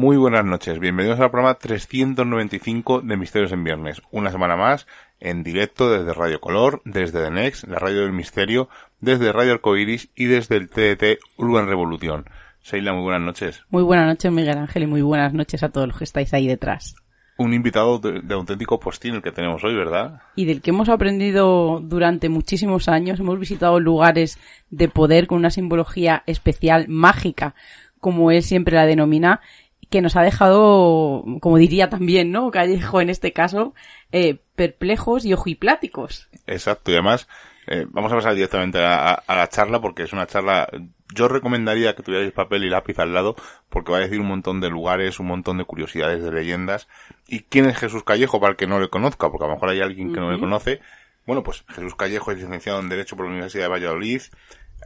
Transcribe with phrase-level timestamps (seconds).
[0.00, 4.00] Muy buenas noches, bienvenidos al programa 395 de Misterios en Viernes.
[4.10, 4.86] Una semana más,
[5.20, 8.70] en directo desde Radio Color, desde The Next, la radio del misterio,
[9.02, 12.24] desde Radio Arcoiris y desde el TDT Urban Revolución.
[12.62, 13.62] Seila, muy buenas noches.
[13.68, 16.48] Muy buenas noches, Miguel Ángel, y muy buenas noches a todos los que estáis ahí
[16.48, 16.96] detrás.
[17.36, 20.22] Un invitado de, de auténtico postín el que tenemos hoy, ¿verdad?
[20.34, 23.20] Y del que hemos aprendido durante muchísimos años.
[23.20, 24.38] Hemos visitado lugares
[24.70, 27.54] de poder con una simbología especial, mágica,
[27.98, 29.42] como él siempre la denomina,
[29.90, 32.50] que nos ha dejado, como diría también, ¿no?
[32.50, 33.74] Callejo en este caso,
[34.12, 36.28] eh, perplejos y ojipláticos.
[36.46, 37.28] Exacto, y además
[37.66, 40.68] eh, vamos a pasar directamente a, a, la charla porque es una charla,
[41.12, 43.34] yo recomendaría que tuvierais papel y lápiz al lado
[43.68, 46.88] porque va a decir un montón de lugares, un montón de curiosidades, de leyendas.
[47.26, 49.28] ¿Y quién es Jesús Callejo para el que no le conozca?
[49.28, 50.26] Porque a lo mejor hay alguien que uh -huh.
[50.26, 50.80] no le conoce.
[51.26, 54.22] Bueno, pues Jesús Callejo es licenciado en Derecho por la Universidad de Valladolid,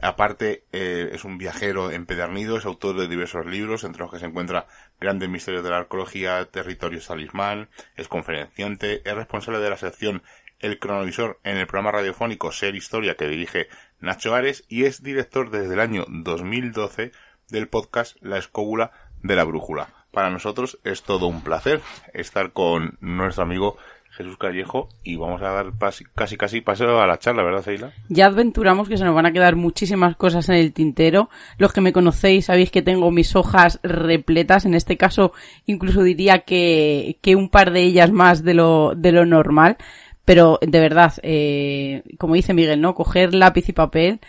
[0.01, 4.25] Aparte, eh, es un viajero empedernido, es autor de diversos libros, entre los que se
[4.25, 4.67] encuentra
[4.99, 10.23] Grandes Misterios de la Arqueología, Territorios Talismán, es conferenciante, es responsable de la sección
[10.59, 13.67] El Cronovisor en el programa radiofónico Ser Historia que dirige
[13.99, 17.11] Nacho Ares y es director desde el año 2012
[17.49, 18.91] del podcast La Escóbula
[19.21, 19.89] de la Brújula.
[20.11, 21.81] Para nosotros es todo un placer
[22.13, 23.77] estar con nuestro amigo
[24.15, 25.73] Jesús Callejo y vamos a dar
[26.15, 27.91] casi casi paso a la charla, ¿verdad, Seila?
[28.07, 31.29] Ya adventuramos que se nos van a quedar muchísimas cosas en el tintero.
[31.57, 35.33] Los que me conocéis sabéis que tengo mis hojas repletas, en este caso
[35.65, 39.77] incluso diría que, que un par de ellas más de lo, de lo normal.
[40.23, 42.95] Pero de verdad, eh, como dice Miguel, ¿no?
[42.95, 44.19] Coger lápiz y papel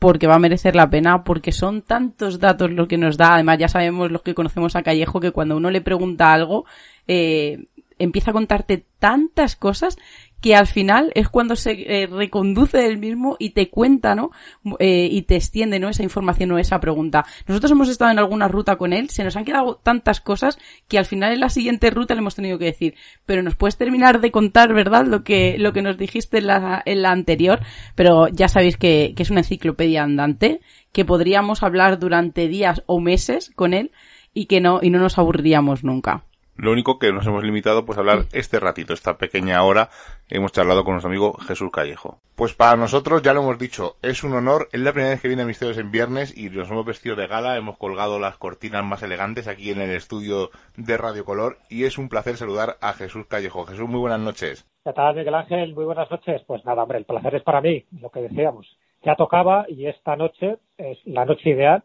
[0.00, 3.34] porque va a merecer la pena, porque son tantos datos lo que nos da.
[3.34, 6.66] Además, ya sabemos los que conocemos a Callejo que cuando uno le pregunta algo,
[7.06, 7.64] eh,
[7.98, 9.96] empieza a contarte tantas cosas
[10.44, 14.30] que al final es cuando se eh, reconduce él mismo y te cuenta, ¿no?
[14.78, 15.88] Eh, y te extiende, ¿no?
[15.88, 17.24] Esa información o esa pregunta.
[17.46, 20.98] Nosotros hemos estado en alguna ruta con él, se nos han quedado tantas cosas que
[20.98, 22.94] al final en la siguiente ruta le hemos tenido que decir,
[23.24, 25.06] pero nos puedes terminar de contar, ¿verdad?
[25.06, 27.60] Lo que, lo que nos dijiste en la, en la anterior,
[27.94, 30.60] pero ya sabéis que, es una enciclopedia andante,
[30.92, 33.92] que podríamos hablar durante días o meses con él
[34.34, 36.26] y que no, y no nos aburriríamos nunca.
[36.56, 39.90] Lo único que nos hemos limitado pues a hablar este ratito, esta pequeña hora,
[40.28, 42.20] hemos charlado con nuestro amigo Jesús Callejo.
[42.36, 45.28] Pues para nosotros, ya lo hemos dicho, es un honor, es la primera vez que
[45.28, 48.84] viene a Misterios en viernes y nos hemos vestido de gala, hemos colgado las cortinas
[48.84, 52.92] más elegantes aquí en el estudio de Radio Color y es un placer saludar a
[52.92, 53.66] Jesús Callejo.
[53.66, 54.64] Jesús, muy buenas noches.
[54.84, 55.74] ¿Qué tal, Miguel Ángel?
[55.74, 56.42] Muy buenas noches.
[56.46, 58.78] Pues nada, hombre, el placer es para mí, lo que decíamos.
[59.02, 61.82] Ya tocaba y esta noche es la noche ideal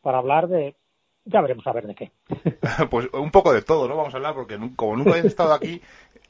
[0.00, 0.74] para hablar de
[1.26, 2.12] ya veremos a ver de qué.
[2.90, 3.96] pues un poco de todo, ¿no?
[3.96, 5.82] Vamos a hablar, porque como nunca habéis estado aquí,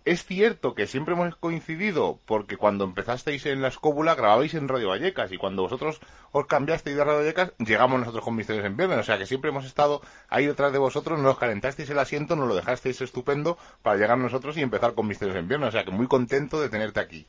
[0.06, 4.88] es cierto que siempre hemos coincidido, porque cuando empezasteis en la escóbula grababais en Radio
[4.88, 6.00] Vallecas, y cuando vosotros
[6.32, 9.50] os cambiasteis de Radio Vallecas, llegamos nosotros con Misterios en Viernes, o sea que siempre
[9.50, 13.98] hemos estado ahí detrás de vosotros, nos calentasteis el asiento, nos lo dejasteis estupendo para
[13.98, 17.00] llegar nosotros y empezar con Misterios en Viernes, o sea que muy contento de tenerte
[17.00, 17.26] aquí.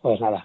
[0.00, 0.44] Pues nada,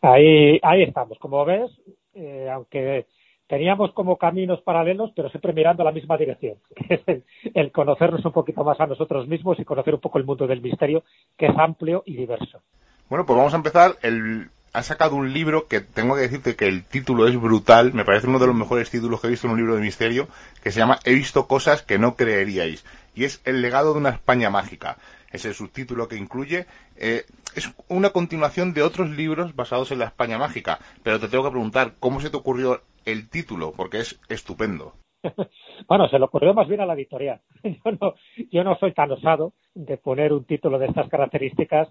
[0.00, 1.18] ahí, ahí estamos.
[1.18, 1.70] Como ves,
[2.14, 3.06] eh, aunque
[3.50, 7.24] teníamos como caminos paralelos, pero siempre mirando la misma dirección, que es
[7.54, 10.62] el, conocernos un poquito más a nosotros mismos y conocer un poco el mundo del
[10.62, 11.02] misterio,
[11.36, 12.62] que es amplio y diverso.
[13.08, 13.96] Bueno, pues vamos a empezar.
[14.02, 18.04] El, ha sacado un libro que tengo que decirte que el título es brutal, me
[18.04, 20.28] parece uno de los mejores títulos que he visto en un libro de misterio,
[20.62, 22.84] que se llama He visto cosas que no creeríais,
[23.16, 24.96] y es El legado de una España mágica
[25.32, 26.66] es el subtítulo que incluye.
[26.96, 27.24] Eh,
[27.54, 31.50] es una continuación de otros libros basados en la España mágica, pero te tengo que
[31.50, 33.72] preguntar, ¿cómo se te ocurrió el título?
[33.76, 34.94] Porque es estupendo.
[35.88, 37.40] Bueno, se le ocurrió más bien a la editorial.
[37.64, 38.14] Yo no,
[38.50, 41.88] yo no soy tan osado de poner un título de estas características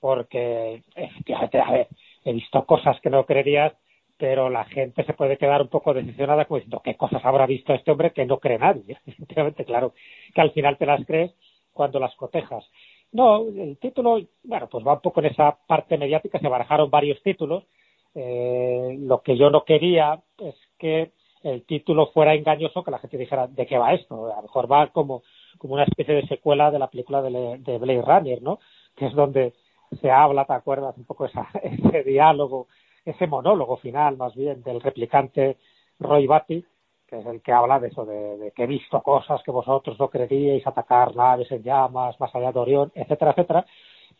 [0.00, 1.88] porque, efectivamente, a ver,
[2.24, 3.72] he visto cosas que no creerías,
[4.16, 7.72] pero la gente se puede quedar un poco decepcionada como diciendo, ¿qué cosas habrá visto
[7.72, 8.98] este hombre que no cree nadie?
[9.06, 9.94] Efectivamente, claro,
[10.34, 11.32] que al final te las crees
[11.72, 12.64] cuando las cotejas.
[13.12, 17.22] No, el título, bueno, pues va un poco en esa parte mediática, se barajaron varios
[17.22, 17.64] títulos.
[18.14, 21.12] Eh, lo que yo no quería es que
[21.42, 24.32] el título fuera engañoso, que la gente dijera de qué va esto.
[24.32, 25.22] A lo mejor va como,
[25.58, 28.58] como una especie de secuela de la película de, de Blade Runner, ¿no?
[28.96, 29.54] Que es donde
[30.00, 30.96] se habla, ¿te acuerdas?
[30.96, 32.68] Un poco esa, ese diálogo,
[33.04, 35.58] ese monólogo final, más bien, del replicante
[35.98, 36.64] Roy Batty,
[37.06, 40.10] que es el que habla de eso, de, que he visto cosas que vosotros no
[40.10, 43.66] creeríais, atacar naves en llamas, más allá de Orión, etcétera, etcétera.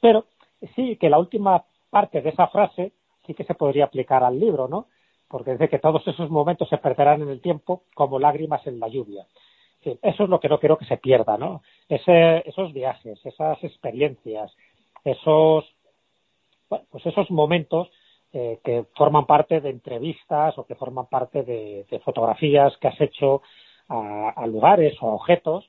[0.01, 0.25] Pero
[0.75, 2.93] sí que la última parte de esa frase
[3.29, 4.87] sí que se podría aplicar al libro, ¿no?
[5.29, 8.89] Porque dice que todos esos momentos se perderán en el tiempo como lágrimas en la
[8.89, 9.27] lluvia.
[9.83, 11.63] eso es lo que no quiero que se pierda, ¿no?
[11.89, 14.51] esos viajes, esas experiencias,
[15.05, 15.65] esos,
[16.69, 17.89] pues esos momentos
[18.33, 23.43] eh, que forman parte de entrevistas o que forman parte de, fotografías que has hecho
[23.89, 25.65] a, lugares o a objetos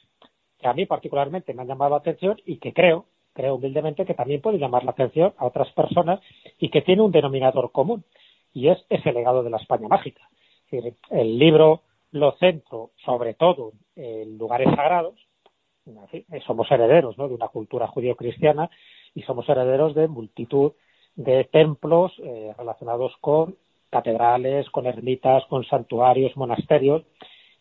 [0.57, 4.14] que a mí particularmente me han llamado la atención y que creo, creo humildemente que
[4.14, 6.20] también puede llamar la atención a otras personas
[6.58, 8.04] y que tiene un denominador común
[8.54, 10.28] y es ese legado de la España mágica.
[10.72, 15.16] el libro lo centro sobre todo en lugares sagrados,
[16.46, 18.70] somos herederos de una cultura judío-cristiana
[19.16, 20.74] y somos herederos de multitud
[21.16, 23.56] de templos eh, relacionados con
[23.90, 27.04] catedrales, con ermitas, con santuarios, monasterios.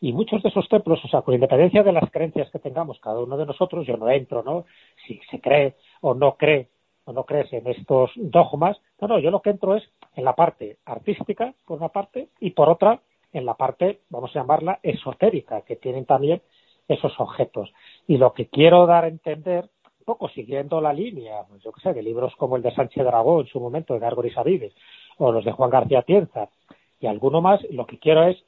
[0.01, 3.21] Y muchos de esos templos, o sea, con independencia de las creencias que tengamos cada
[3.21, 4.65] uno de nosotros, yo no entro, ¿no?
[5.07, 6.69] Si se cree o no cree
[7.05, 9.83] o no crees en estos dogmas, no, no, yo lo que entro es
[10.15, 13.01] en la parte artística, por una parte, y por otra,
[13.33, 16.43] en la parte, vamos a llamarla, esotérica, que tienen también
[16.87, 17.73] esos objetos.
[18.07, 19.69] Y lo que quiero dar a entender
[20.05, 23.43] poco siguiendo la línea, pues yo qué sé, de libros como el de Sánchez Dragó
[23.43, 24.73] en su momento, de Gárgoris Avives,
[25.19, 26.49] o los de Juan García Tienza,
[26.99, 28.43] y alguno más, lo que quiero es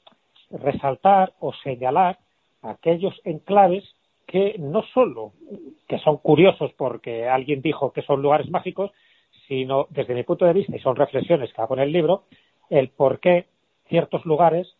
[0.51, 2.19] resaltar o señalar
[2.63, 3.85] aquellos enclaves
[4.27, 5.33] que no solo
[5.89, 8.93] que son curiosos porque alguien dijo que son lugares mágicos,
[9.49, 12.25] sino desde mi punto de vista, y son reflexiones que hago en el libro,
[12.69, 13.47] el por qué
[13.89, 14.77] ciertos lugares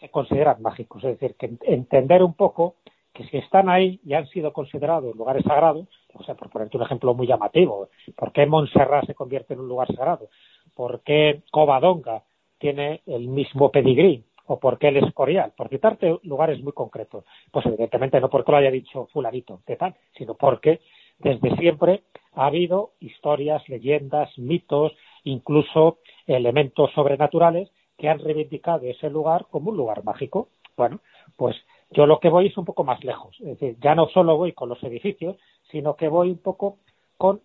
[0.00, 1.04] se consideran mágicos.
[1.04, 2.76] Es decir, que entender un poco
[3.12, 6.82] que si están ahí y han sido considerados lugares sagrados, o sea, por ponerte un
[6.82, 10.28] ejemplo muy llamativo, ¿por qué Montserrat se convierte en un lugar sagrado?
[10.74, 12.22] ¿Por qué Covadonga
[12.58, 14.24] tiene el mismo pedigrí?
[14.46, 15.52] ¿O por qué el Escorial?
[15.56, 17.24] Por citarte lugares muy concretos.
[17.50, 20.80] Pues evidentemente no porque lo haya dicho fulanito de tal, sino porque
[21.18, 22.02] desde siempre
[22.34, 24.92] ha habido historias, leyendas, mitos,
[25.24, 30.48] incluso elementos sobrenaturales que han reivindicado ese lugar como un lugar mágico.
[30.76, 31.00] Bueno,
[31.36, 31.56] pues
[31.90, 33.36] yo lo que voy es un poco más lejos.
[33.40, 35.36] Es decir, ya no solo voy con los edificios,
[35.70, 36.78] sino que voy un poco
[37.16, 37.40] con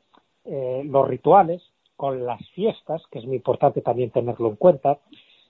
[0.46, 1.62] eh, los rituales,
[1.96, 5.00] con las fiestas, que es muy importante también tenerlo en cuenta.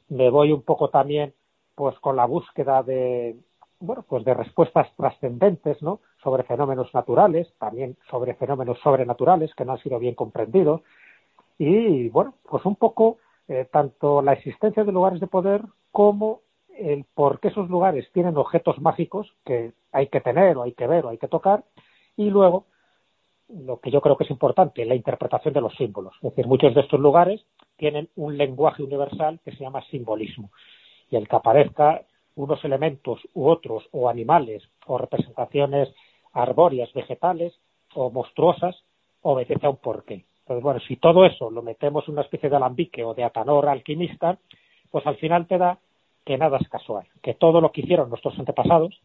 [0.09, 1.33] Me voy un poco también
[1.75, 3.37] pues con la búsqueda de
[3.79, 6.01] bueno, pues de respuestas trascendentes, ¿no?
[6.21, 10.81] sobre fenómenos naturales, también sobre fenómenos sobrenaturales que no han sido bien comprendidos
[11.57, 15.61] y bueno, pues un poco eh, tanto la existencia de lugares de poder
[15.91, 16.41] como
[16.77, 20.87] el por qué esos lugares tienen objetos mágicos que hay que tener o hay que
[20.87, 21.63] ver o hay que tocar
[22.15, 22.65] y luego
[23.49, 26.13] lo que yo creo que es importante, la interpretación de los símbolos.
[26.17, 27.43] Es decir, muchos de estos lugares
[27.79, 30.51] tienen un lenguaje universal que se llama simbolismo
[31.09, 32.03] y el que aparezca
[32.35, 35.89] unos elementos u otros o animales o representaciones
[36.33, 37.53] arbóreas, vegetales
[37.95, 38.75] o monstruosas
[39.21, 40.25] obedece a un porqué.
[40.41, 43.67] Entonces, bueno, si todo eso lo metemos en una especie de alambique o de atanor
[43.67, 44.37] alquimista,
[44.91, 45.79] pues al final te da
[46.25, 48.99] que nada es casual, que todo lo que hicieron nuestros antepasados,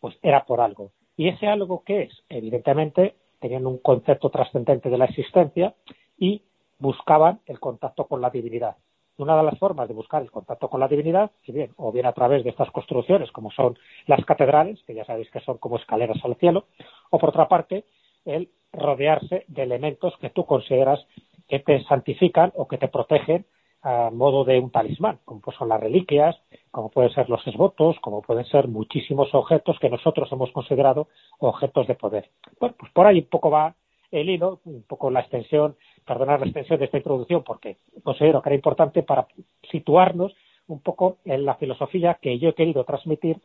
[0.00, 0.92] pues era por algo.
[1.16, 5.74] Y ese algo que es, evidentemente, tenían un concepto trascendente de la existencia
[6.18, 6.42] y
[6.78, 8.76] buscaban el contacto con la divinidad.
[9.16, 12.06] Una de las formas de buscar el contacto con la divinidad, si bien, o bien
[12.06, 15.76] a través de estas construcciones, como son las catedrales, que ya sabéis que son como
[15.76, 16.66] escaleras al cielo,
[17.10, 17.84] o por otra parte,
[18.24, 21.04] el rodearse de elementos que tú consideras
[21.48, 23.46] que te santifican o que te protegen
[23.82, 26.36] a modo de un talismán, como pues son las reliquias,
[26.70, 31.08] como pueden ser los esvotos, como pueden ser muchísimos objetos que nosotros hemos considerado
[31.38, 32.30] objetos de poder.
[32.60, 33.74] Bueno, pues por ahí un poco va
[34.10, 38.48] el hilo, un poco la extensión, perdonar la extensión de esta introducción, porque considero que
[38.48, 39.26] era importante para
[39.70, 40.34] situarnos
[40.66, 43.38] un poco en la filosofía que yo he querido transmitir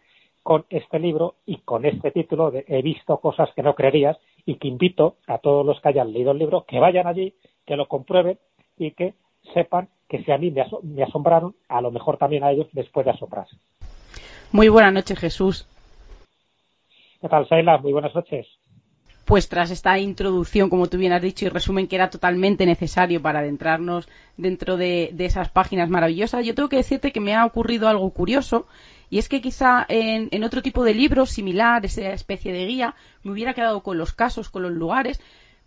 [0.43, 4.55] con este libro y con este título de He visto cosas que no creerías y
[4.55, 7.33] que invito a todos los que hayan leído el libro que vayan allí,
[7.65, 8.37] que lo comprueben
[8.77, 9.13] y que
[9.53, 13.09] sepan que si a mí me, asombraron, a lo mejor también a ellos les puede
[13.09, 13.55] asombrarse.
[14.51, 15.67] Muy buenas noches, Jesús.
[17.21, 17.77] ¿Qué tal, Saila?
[17.77, 18.45] Muy buenas noches.
[19.25, 23.21] Pues tras esta introducción, como tú bien has dicho, y resumen que era totalmente necesario
[23.21, 27.87] para adentrarnos dentro de, esas páginas maravillosas, yo tengo que decirte que me ha ocurrido
[27.87, 28.67] algo curioso,
[29.09, 32.95] y es que quizá en, en otro tipo de libro similar, esa especie de guía,
[33.23, 35.21] me hubiera quedado con los casos, con los lugares,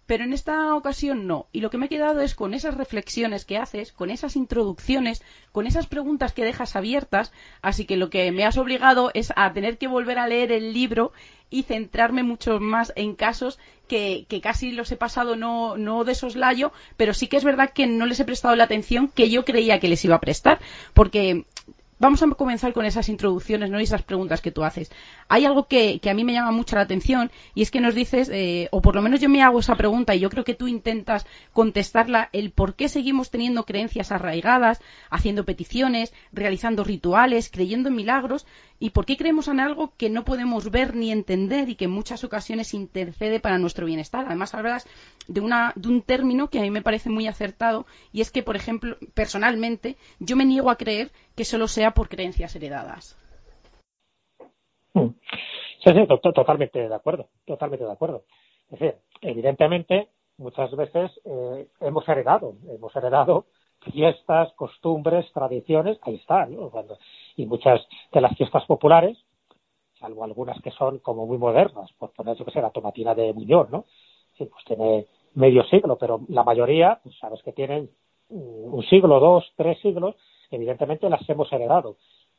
[0.06, 1.46] pero en esta ocasión no.
[1.52, 5.22] Y lo que me he quedado es con esas reflexiones que haces, con esas introducciones,
[5.52, 7.32] con esas preguntas que dejas abiertas.
[7.60, 10.72] Así que lo que me has obligado es a tener que volver a leer el
[10.72, 11.12] libro
[11.50, 13.58] y centrarme mucho más en casos
[13.88, 17.70] que, que casi los he pasado no, no de soslayo, pero sí que es verdad
[17.70, 20.60] que no les he prestado la atención que yo creía que les iba a prestar.
[20.92, 21.44] Porque
[21.98, 23.80] vamos a comenzar con esas introducciones ¿no?
[23.80, 24.90] y esas preguntas que tú haces.
[25.28, 28.30] Hay algo que, a mí me llama mucho la atención y es que nos dices,
[28.32, 30.68] eh, o por lo menos yo me hago esa pregunta y yo creo que tú
[30.68, 37.96] intentas contestarla, el por qué seguimos teniendo creencias arraigadas, haciendo peticiones, realizando rituales, creyendo en
[37.96, 38.46] milagros
[38.78, 41.90] y por qué creemos en algo que no podemos ver ni entender y que en
[41.90, 44.26] muchas ocasiones intercede para nuestro bienestar.
[44.26, 44.86] Además, hablas
[45.28, 48.42] de, una, de un término que a mí me parece muy acertado y es que,
[48.42, 53.16] por ejemplo, personalmente, yo me niego a creer que solo sea por creencias heredadas.
[54.94, 55.10] Hmm.
[55.84, 58.24] Sí, sí, totalmente de acuerdo, totalmente de acuerdo.
[58.70, 63.46] Es decir, evidentemente, muchas veces eh, hemos heredado, hemos heredado
[63.92, 66.56] fiestas, costumbres, tradiciones, ahí están,
[67.36, 67.80] y muchas
[68.12, 69.16] de las fiestas populares,
[70.00, 73.32] salvo algunas que son como muy modernas, por poner, yo que sé, la tomatina de
[73.32, 73.84] Muñoz, ¿no?
[74.36, 77.90] Sí, pues tiene medio siglo, pero la mayoría, pues sabes que tienen
[78.28, 80.14] un siglo, dos, tres siglos,
[80.50, 81.96] evidentemente las hemos heredado,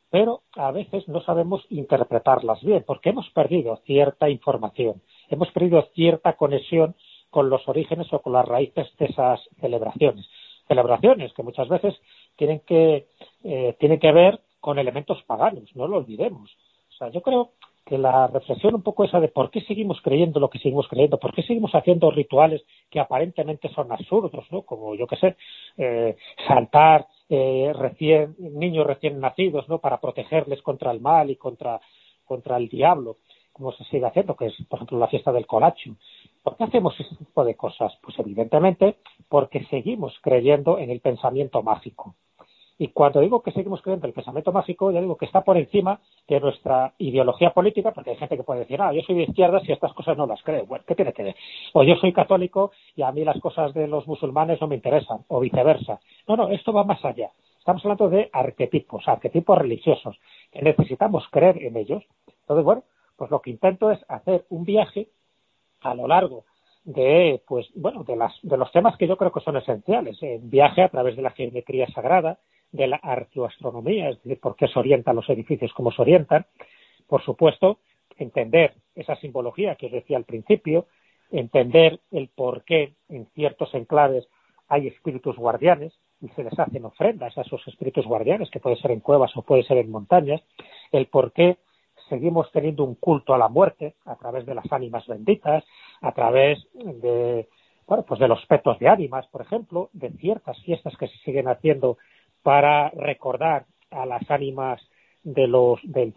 [0.09, 6.33] pero a veces no sabemos interpretarlas bien, porque hemos perdido cierta información, hemos perdido cierta
[6.33, 6.95] conexión
[7.29, 10.25] con los orígenes o con las raíces de esas celebraciones.
[10.67, 11.95] Celebraciones que muchas veces
[12.35, 13.07] tienen que,
[13.43, 16.51] eh, tienen que ver con elementos paganos, no lo olvidemos.
[16.89, 17.51] O sea, yo creo
[17.87, 21.17] que la reflexión un poco esa de por qué seguimos creyendo lo que seguimos creyendo,
[21.17, 24.63] por qué seguimos haciendo rituales que aparentemente son absurdos, ¿no?
[24.63, 25.37] Como yo qué sé,
[25.77, 26.17] eh,
[26.47, 27.73] saltar eh,
[28.39, 29.79] niños recién nacidos, ¿no?
[29.79, 31.79] Para protegerles contra el mal y contra,
[32.25, 33.17] contra el diablo,
[33.53, 35.95] como se sigue haciendo, que es, por ejemplo, la fiesta del colacho.
[36.43, 37.97] ¿Por qué hacemos ese tipo de cosas?
[38.01, 38.97] Pues evidentemente
[39.29, 42.15] porque seguimos creyendo en el pensamiento mágico.
[42.79, 45.57] Y cuando digo que seguimos creyendo en el pensamiento mágico, ya digo que está por
[45.57, 49.23] encima de nuestra ideología política, porque hay gente que puede decir, ah, yo soy de
[49.23, 50.65] izquierdas y estas cosas no las creo.
[50.65, 51.35] Bueno, ¿qué tiene que ver?
[51.73, 55.25] O yo soy católico y a mí las cosas de los musulmanes no me interesan,
[55.27, 55.99] o viceversa.
[56.27, 57.31] No, no, esto va más allá.
[57.57, 60.17] Estamos hablando de arquetipos, arquetipos religiosos,
[60.51, 62.03] que necesitamos creer en ellos.
[62.41, 62.83] Entonces, bueno,
[63.15, 65.09] pues lo que intento es hacer un viaje
[65.81, 66.45] a lo largo
[66.85, 70.49] de pues bueno de las de los temas que yo creo que son esenciales en
[70.49, 72.39] viaje a través de la geometría sagrada
[72.71, 76.45] de la arqueoastronomía es decir por qué se orientan los edificios como se orientan.
[77.07, 77.79] Por supuesto
[78.17, 80.87] entender esa simbología que os decía al principio
[81.31, 84.27] entender el por qué en ciertos enclaves
[84.67, 88.91] hay espíritus guardianes y se les hacen ofrendas a esos espíritus guardianes que puede ser
[88.91, 90.41] en cuevas o puede ser en montañas.
[90.91, 91.57] El por qué
[92.09, 95.63] seguimos teniendo un culto a la muerte a través de las ánimas benditas,
[96.01, 97.47] a través de,
[97.85, 101.47] bueno, pues de los petos de ánimas, por ejemplo, de ciertas fiestas que se siguen
[101.47, 101.97] haciendo
[102.43, 104.81] para recordar a las ánimas
[105.23, 106.13] de los, del,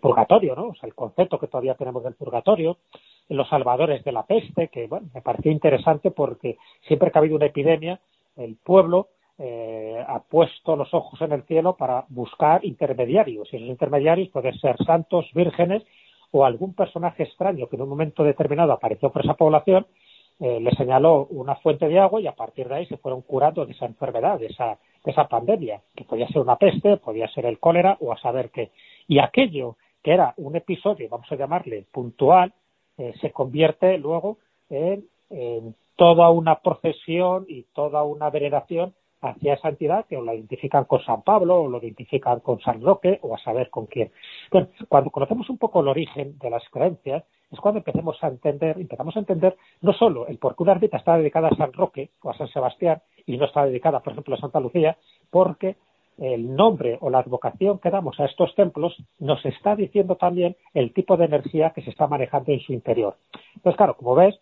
[0.00, 0.68] purgatorio, ¿no?
[0.68, 2.78] O sea, el concepto que todavía tenemos del purgatorio,
[3.28, 7.36] los salvadores de la peste, que, bueno, me pareció interesante porque siempre que ha habido
[7.36, 7.98] una epidemia,
[8.36, 13.52] el pueblo eh, ha puesto los ojos en el cielo para buscar intermediarios.
[13.52, 15.82] Y esos intermediarios pueden ser santos, vírgenes
[16.30, 19.86] o algún personaje extraño que en un momento determinado apareció por esa población,
[20.40, 23.66] eh, le señaló una fuente de agua y a partir de ahí se fueron curando
[23.66, 27.46] de esa enfermedad, de esa de esa pandemia, que podía ser una peste, podía ser
[27.46, 28.70] el cólera o a saber qué.
[29.06, 32.52] Y aquello que era un episodio, vamos a llamarle puntual,
[32.98, 34.38] eh, se convierte luego
[34.70, 35.06] en,
[35.96, 41.02] toda una procesión y toda una veneración hacia esa entidad que o la identifican con
[41.02, 44.12] San Pablo o lo identifican con San Roque o a saber con quién.
[44.88, 49.16] cuando conocemos un poco el origen de las creencias, es cuando empecemos a entender, empezamos
[49.16, 52.30] a entender no solo el por qué una ermita está dedicada a San Roque o
[52.30, 54.96] a San Sebastián y no está dedicada, por ejemplo, a Santa Lucía,
[55.30, 55.76] porque
[56.18, 60.92] el nombre o la advocación que damos a estos templos nos está diciendo también el
[60.92, 63.16] tipo de energía que se está manejando en su interior.
[63.56, 64.38] Entonces, claro, como ves,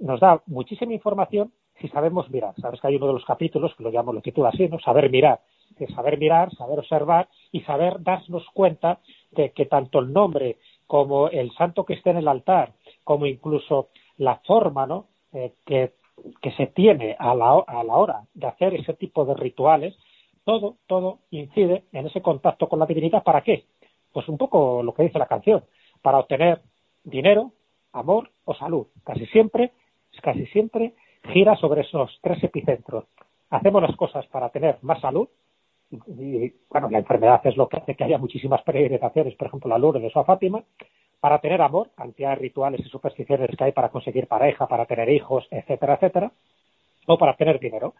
[0.00, 2.54] nos da muchísima información si sabemos mirar.
[2.60, 4.78] Sabes que hay uno de los capítulos que lo llamo, lo titula así, ¿no?
[4.78, 5.40] Saber mirar.
[5.94, 9.00] saber mirar, saber observar y saber darnos cuenta
[9.32, 12.74] de que tanto el nombre como el santo que esté en el altar,
[13.04, 13.88] como incluso
[14.18, 15.06] la forma, ¿no?
[15.32, 15.92] Eh, que,
[16.40, 19.96] que, se tiene a la, a la hora de hacer ese tipo de rituales,
[20.44, 23.22] todo, todo incide en ese contacto con la divinidad.
[23.22, 23.64] ¿Para qué?
[24.12, 25.64] Pues un poco lo que dice la canción,
[26.02, 26.60] para obtener
[27.04, 27.52] dinero,
[27.92, 28.86] amor o salud.
[29.04, 29.72] Casi siempre,
[30.22, 30.94] casi siempre
[31.32, 33.04] gira sobre esos tres epicentros.
[33.50, 35.28] Hacemos las cosas para tener más salud,
[35.90, 39.78] y, bueno, la enfermedad es lo que hace que haya muchísimas peregrinaciones, por ejemplo, la
[39.78, 40.64] Lourdes o a Fátima,
[41.22, 45.08] para tener amor, cantidad de rituales y supersticiones que hay para conseguir pareja, para tener
[45.08, 46.32] hijos, etcétera, etcétera,
[47.06, 47.94] o para tener dinero.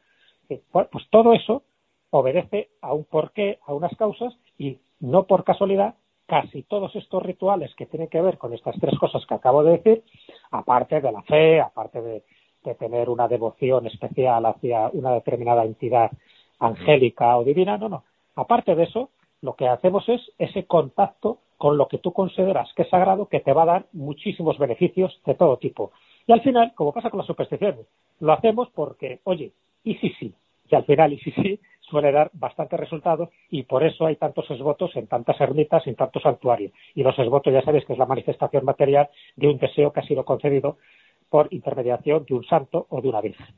[0.48, 1.62] Pues todo eso
[2.10, 5.94] obedece a un porqué, a unas causas, y no por casualidad,
[6.26, 9.78] casi todos estos rituales que tienen que ver con estas tres cosas que acabo de
[9.78, 10.02] decir,
[10.50, 12.24] aparte de la fe, aparte de,
[12.76, 16.10] tener una devoción especial hacia una determinada entidad
[16.58, 18.02] angélica o divina, no, no.
[18.34, 19.10] Aparte de eso,
[19.42, 23.38] lo que hacemos es ese contacto con lo que tú consideras que es sagrado, que
[23.38, 25.92] te va a dar muchísimos beneficios de todo tipo.
[26.26, 27.86] Y al final, como pasa con las supersticiones,
[28.18, 29.52] lo hacemos porque, oye,
[29.84, 30.34] y si sí,
[30.68, 34.50] y al final, y si sí, suele dar bastante resultado y por eso hay tantos
[34.50, 36.72] esvotos en tantas ermitas en tantos santuarios.
[36.96, 40.04] Y los esvotos ya sabéis que es la manifestación material de un deseo que ha
[40.04, 40.78] sido concedido
[41.28, 43.54] por intermediación de un santo o de una virgen.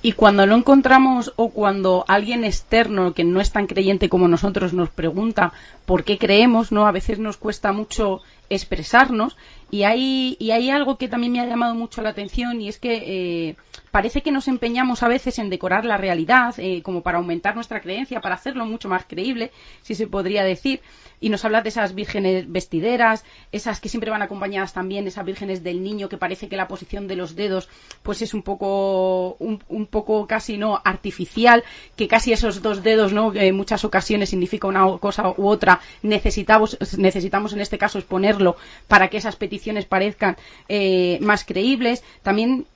[0.00, 4.72] Y cuando lo encontramos o cuando alguien externo que no es tan creyente como nosotros
[4.72, 5.52] nos pregunta
[5.86, 6.86] por qué creemos, ¿no?
[6.86, 9.36] A veces nos cuesta mucho expresarnos
[9.70, 12.78] y hay, y hay algo que también me ha llamado mucho la atención y es
[12.78, 13.02] que
[13.50, 13.56] eh,
[13.90, 17.80] parece que nos empeñamos a veces en decorar la realidad eh, como para aumentar nuestra
[17.80, 19.50] creencia, para hacerlo mucho más creíble,
[19.82, 20.80] si se podría decir.
[21.20, 25.62] Y nos habla de esas vírgenes vestideras, esas que siempre van acompañadas también, esas vírgenes
[25.62, 27.68] del niño, que parece que la posición de los dedos
[28.02, 31.64] pues es un poco, un, un poco casi no artificial,
[31.96, 33.34] que casi esos dos dedos, ¿no?
[33.34, 39.08] en muchas ocasiones significa una cosa u otra, necesitamos, necesitamos en este caso exponerlo para
[39.08, 40.36] que esas peticiones parezcan
[40.68, 42.02] eh, más creíbles.
[42.22, 42.66] También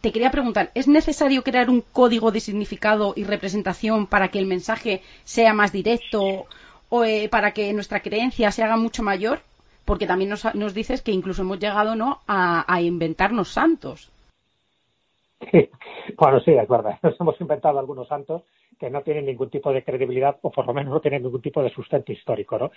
[0.00, 4.46] te quería preguntar, ¿es necesario crear un código de significado y representación para que el
[4.46, 6.46] mensaje sea más directo
[6.94, 9.40] o eh, para que nuestra creencia se haga mucho mayor?
[9.86, 12.20] Porque también nos, dices que incluso hemos llegado ¿no?
[12.28, 14.12] a, inventarnos santos.
[15.50, 15.70] Sí.
[16.18, 16.90] Bueno, sí, de acuerdo.
[17.02, 18.42] Nos hemos inventado algunos santos
[18.78, 21.62] que no tienen ningún tipo de credibilidad o por lo menos no tienen ningún tipo
[21.62, 22.70] de sustento histórico, ¿no?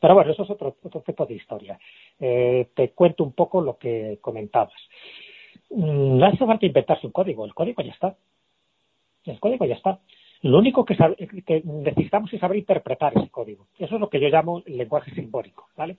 [0.00, 1.78] Pero bueno, eso es otro, otro tipo de historia.
[2.18, 4.80] Eh, te cuento un poco lo que comentabas.
[5.70, 8.16] Mm, no hace falta inventarse un código, el código ya está.
[9.26, 10.00] El código ya está.
[10.42, 10.96] Lo único que,
[11.64, 13.66] necesitamos es saber interpretar ese código.
[13.78, 15.98] Eso es lo que yo llamo lenguaje simbólico, ¿vale?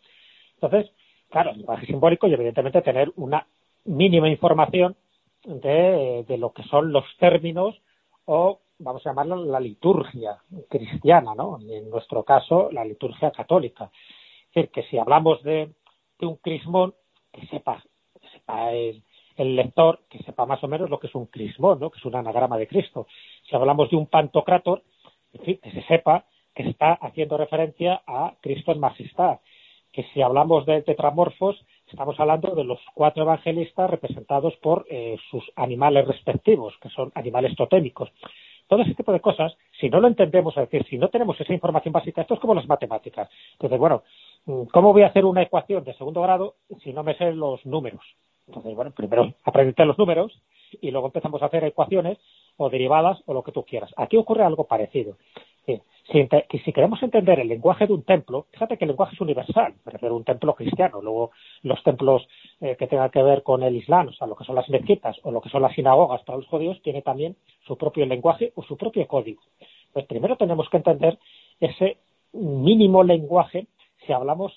[0.56, 0.92] Entonces,
[1.30, 3.46] claro, lenguaje simbólico y evidentemente tener una
[3.86, 4.96] mínima información
[5.44, 7.82] de, de lo que son los términos
[8.26, 10.38] o vamos a llamarlo la liturgia
[10.70, 11.60] cristiana, ¿no?
[11.60, 13.92] En nuestro caso, la liturgia católica.
[14.50, 15.74] Es decir, que si hablamos de,
[16.20, 16.96] de un crismón,
[17.32, 17.84] que sepa,
[18.22, 19.04] que sepa el,
[19.40, 21.90] el lector que sepa más o menos lo que es un crismón, ¿no?
[21.90, 23.08] que es un anagrama de Cristo.
[23.50, 24.84] Si hablamos de un pantocrátor,
[25.44, 29.40] fin, que se sepa que está haciendo referencia a Cristo en majestad.
[29.94, 31.56] Que si hablamos de tetramorfos,
[31.88, 37.56] estamos hablando de los cuatro evangelistas representados por eh, sus animales respectivos, que son animales
[37.56, 38.10] totémicos.
[38.68, 41.54] Todo ese tipo de cosas, si no lo entendemos, es decir, si no tenemos esa
[41.54, 43.30] información básica, esto es como las matemáticas.
[43.54, 44.04] Entonces, bueno,
[44.72, 48.04] ¿cómo voy a hacer una ecuación de segundo grado si no me sé los números?
[48.50, 50.42] Entonces, bueno, primero aprendete los números
[50.82, 52.18] y luego empezamos a hacer ecuaciones
[52.58, 53.92] o derivadas o lo que tú quieras.
[53.96, 55.18] Aquí ocurre algo parecido.
[55.68, 56.28] si,
[56.66, 59.92] si, queremos entender el lenguaje de un templo, fíjate que el lenguaje es universal, me
[59.92, 61.30] refiero a un templo cristiano, luego
[61.62, 62.28] los templos
[62.60, 65.16] eh, que tengan que ver con el Islam, o sea, lo que son las mezquitas
[65.22, 67.36] o lo que son las sinagogas para los judíos, tiene también
[67.68, 69.44] su propio lenguaje o su propio código.
[69.94, 71.20] Pues primero tenemos que entender
[71.60, 71.98] ese
[72.34, 73.68] mínimo lenguaje
[74.08, 74.54] si hablamos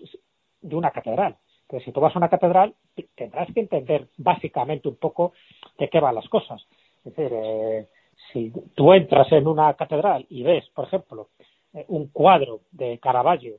[0.62, 1.36] de una catedral
[1.84, 2.74] si tú vas a una catedral,
[3.14, 5.32] tendrás que entender básicamente un poco
[5.78, 6.62] de qué van las cosas.
[7.04, 7.88] Es decir, eh,
[8.32, 11.28] si tú entras en una catedral y ves, por ejemplo,
[11.72, 13.56] eh, un cuadro de Caravaggio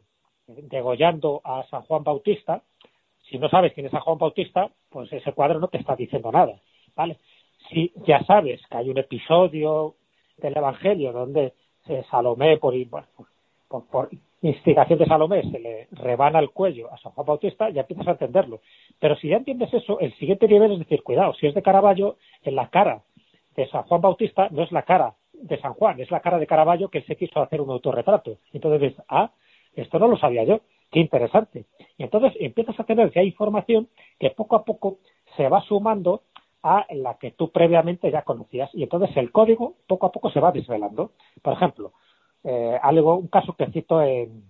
[0.48, 2.62] degollando a San Juan Bautista,
[3.30, 6.32] si no sabes quién es San Juan Bautista, pues ese cuadro no te está diciendo
[6.32, 6.60] nada,
[6.96, 7.18] ¿vale?
[7.70, 9.96] Si ya sabes que hay un episodio
[10.38, 11.54] del Evangelio donde
[12.10, 12.74] Salomé, por,
[13.68, 14.10] por,
[14.44, 18.12] instigación de Salomé, se le rebana el cuello a San Juan Bautista, ya empiezas a
[18.12, 18.62] entenderlo.
[19.00, 22.18] Pero si ya entiendes eso, el siguiente nivel es decir, cuidado, si es de Caravaggio,
[22.44, 23.04] en la cara
[23.56, 26.48] de San Juan Bautista no es la cara de San Juan, es la cara de
[26.48, 28.38] Caravaggio que se quiso hacer un autorretrato.
[28.52, 29.32] Entonces ves, ah,
[29.76, 31.66] esto no lo sabía yo, qué interesante.
[31.98, 33.88] Y entonces empiezas a tener ya información
[34.20, 35.00] que poco a poco
[35.38, 36.24] se va sumando
[36.64, 38.70] a la que tú previamente ya conocías.
[38.74, 41.12] Y entonces el código poco a poco se va desvelando.
[41.42, 41.94] Por ejemplo,
[42.44, 44.44] eh, algo, un caso que cito en,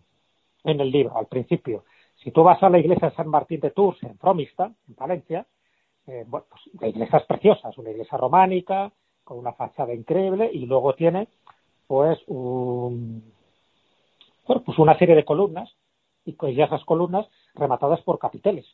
[0.64, 1.86] en el libro al principio.
[2.24, 5.46] Si tú vas a la iglesia de San Martín de Tours, en Fromista, en Valencia,
[6.08, 8.92] eh, bueno, pues la iglesia es preciosa, es una iglesia románica,
[9.24, 11.28] con una fachada increíble, y luego tiene,
[11.88, 13.24] pues, un,
[14.48, 15.70] bueno, pues una serie de columnas,
[16.26, 18.66] y con esas columnas rematadas por capiteles.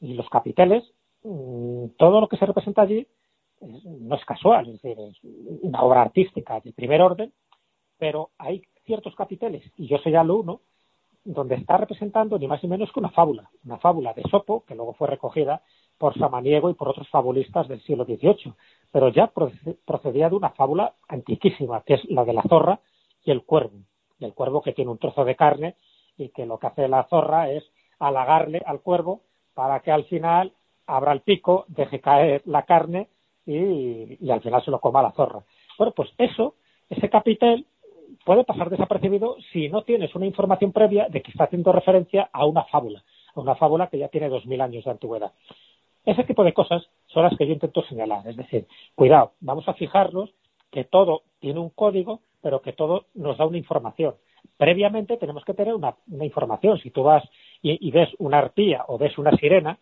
[0.00, 0.84] Y los capiteles,
[1.22, 3.06] mm, todo lo que se representa allí
[3.60, 5.18] no es casual, es decir, es
[5.62, 7.32] una obra artística de primer orden,
[7.98, 10.60] pero hay ciertos capiteles, y yo soy ya lo uno,
[11.24, 14.74] donde está representando ni más ni menos que una fábula, una fábula de Sopo, que
[14.74, 15.62] luego fue recogida
[15.96, 18.52] por Samaniego y por otros fabulistas del siglo XVIII,
[18.90, 19.32] pero ya
[19.86, 22.80] procedía de una fábula antiquísima, que es la de la zorra
[23.24, 23.78] y el cuervo,
[24.20, 25.76] el cuervo que tiene un trozo de carne
[26.18, 27.64] y que lo que hace la zorra es
[27.98, 29.22] halagarle al cuervo
[29.54, 30.52] para que al final
[30.86, 33.08] abra el pico, deje caer la carne
[33.46, 35.42] y al final se lo coma la zorra.
[35.78, 36.54] Bueno, pues eso,
[36.90, 37.66] ese capitel
[38.24, 42.46] puede pasar desapercibido si no tienes una información previa de que está haciendo referencia a
[42.46, 45.32] una fábula, a una fábula que ya tiene dos mil años de antigüedad.
[46.04, 48.26] Ese tipo de cosas son las que yo intento señalar.
[48.26, 50.30] Es decir, cuidado, vamos a fijarnos
[50.70, 54.14] que todo tiene un código, pero que todo nos da una información.
[54.58, 56.78] Previamente tenemos que tener una, información.
[56.78, 57.24] Si tú vas
[57.62, 59.78] y ves una arpía o ves una sirena,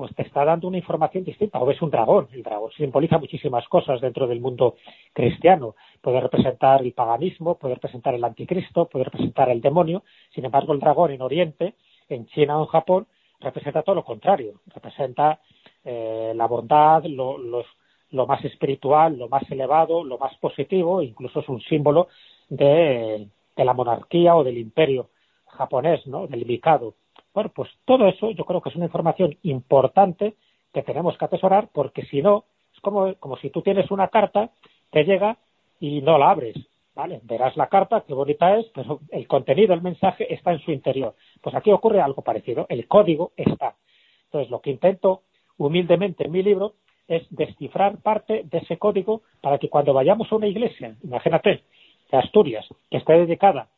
[0.00, 1.60] pues te está dando una información distinta.
[1.60, 2.26] O ves un dragón.
[2.32, 4.76] El dragón simboliza muchísimas cosas dentro del mundo
[5.12, 5.74] cristiano.
[6.00, 10.02] Puede representar el paganismo, puede representar el anticristo, puede representar el demonio.
[10.34, 11.74] Sin embargo, el dragón en Oriente,
[12.08, 13.08] en China o en Japón,
[13.40, 14.62] representa todo lo contrario.
[14.74, 15.38] Representa
[15.84, 21.02] eh, la bondad, lo, lo, más espiritual, lo más elevado, lo más positivo.
[21.02, 22.08] Incluso es un símbolo
[22.48, 25.10] de, de la monarquía o del imperio
[25.44, 26.26] japonés, ¿no?
[26.26, 26.94] Del Mikado.
[27.34, 30.34] Bueno, pues todo eso yo creo que es una información importante
[30.72, 34.50] que tenemos que atesorar porque si no, es como, como si tú tienes una carta,
[34.90, 35.36] te llega
[35.78, 36.56] y no la abres.
[36.92, 37.20] ¿Vale?
[37.22, 41.14] Verás la carta, qué bonita es, pero el contenido, el mensaje está en su interior.
[41.40, 43.76] Pues aquí ocurre algo parecido, el código está.
[44.24, 45.22] Entonces, lo que intento
[45.56, 46.74] humildemente en mi libro
[47.06, 51.62] es descifrar parte de ese código para que cuando vayamos a una iglesia, imagínate,
[52.10, 53.68] de Asturias, que esté dedicada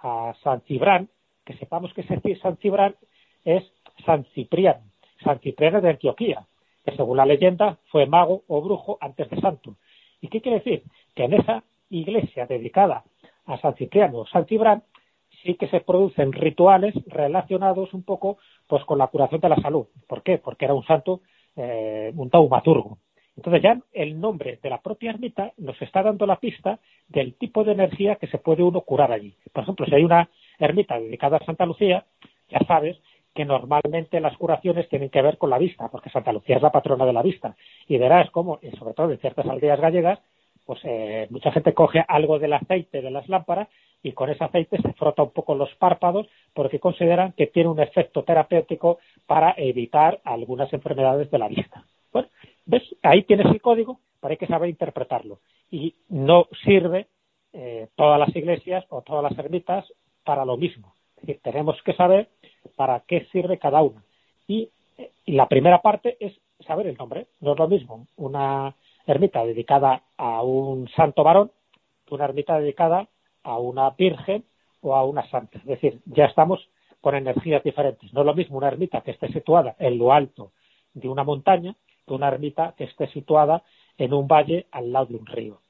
[0.00, 1.08] a San Cibrán,
[1.44, 2.94] que sepamos que ese San Cibrán
[3.44, 3.64] es
[4.04, 4.82] San Cipriano,
[5.22, 6.46] San Cipriano de Antioquía,
[6.84, 9.76] que según la leyenda fue mago o brujo antes de santo.
[10.20, 10.82] ¿Y qué quiere decir?
[11.14, 13.04] Que en esa iglesia dedicada
[13.46, 14.82] a San Cipriano o San Cibrán
[15.42, 19.86] sí que se producen rituales relacionados un poco pues con la curación de la salud.
[20.06, 20.38] ¿Por qué?
[20.38, 21.20] Porque era un santo,
[21.56, 22.98] eh, un taumaturgo.
[23.36, 26.78] Entonces ya el nombre de la propia ermita nos está dando la pista
[27.08, 29.34] del tipo de energía que se puede uno curar allí.
[29.52, 32.04] Por ejemplo, si hay una ermita dedicada a Santa Lucía,
[32.48, 32.98] ya sabes
[33.34, 36.72] que normalmente las curaciones tienen que ver con la vista, porque Santa Lucía es la
[36.72, 37.56] patrona de la vista.
[37.88, 40.20] Y verás cómo, sobre todo en ciertas aldeas gallegas,
[40.66, 43.68] pues eh, mucha gente coge algo del aceite de las lámparas
[44.02, 47.80] y con ese aceite se frota un poco los párpados porque consideran que tiene un
[47.80, 51.84] efecto terapéutico para evitar algunas enfermedades de la vista.
[52.12, 52.28] Bueno,
[52.66, 52.82] ¿ves?
[53.02, 55.40] Ahí tienes el código, pero hay que saber interpretarlo.
[55.70, 57.06] Y no sirve
[57.52, 59.84] eh, todas las iglesias o todas las ermitas
[60.24, 60.94] para lo mismo.
[61.16, 62.28] Es decir, tenemos que saber
[62.76, 64.02] para qué sirve cada una.
[64.46, 64.70] Y,
[65.24, 66.32] y la primera parte es
[66.66, 67.26] saber el nombre.
[67.40, 68.74] No es lo mismo una
[69.06, 71.50] ermita dedicada a un santo varón
[72.06, 73.08] que una ermita dedicada
[73.42, 74.44] a una virgen
[74.80, 75.58] o a una santa.
[75.58, 76.68] Es decir, ya estamos
[77.00, 78.12] con energías diferentes.
[78.12, 80.52] No es lo mismo una ermita que esté situada en lo alto
[80.94, 81.74] de una montaña
[82.06, 83.62] que una ermita que esté situada
[83.98, 85.60] en un valle al lado de un río.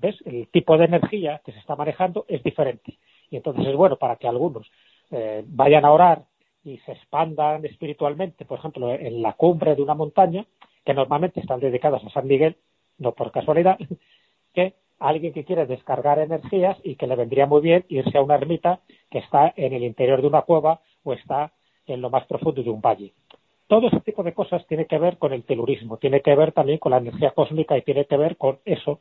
[0.00, 0.16] ¿Ves?
[0.24, 2.98] El tipo de energía que se está manejando es diferente.
[3.30, 4.70] Y entonces es bueno para que algunos
[5.10, 6.24] eh, vayan a orar
[6.64, 10.44] y se expandan espiritualmente, por ejemplo, en la cumbre de una montaña,
[10.84, 12.56] que normalmente están dedicadas a San Miguel,
[12.98, 13.78] no por casualidad,
[14.54, 18.36] que alguien que quiere descargar energías y que le vendría muy bien irse a una
[18.36, 21.52] ermita que está en el interior de una cueva o está
[21.86, 23.12] en lo más profundo de un valle.
[23.68, 26.78] Todo ese tipo de cosas tiene que ver con el telurismo, tiene que ver también
[26.78, 29.00] con la energía cósmica y tiene que ver con eso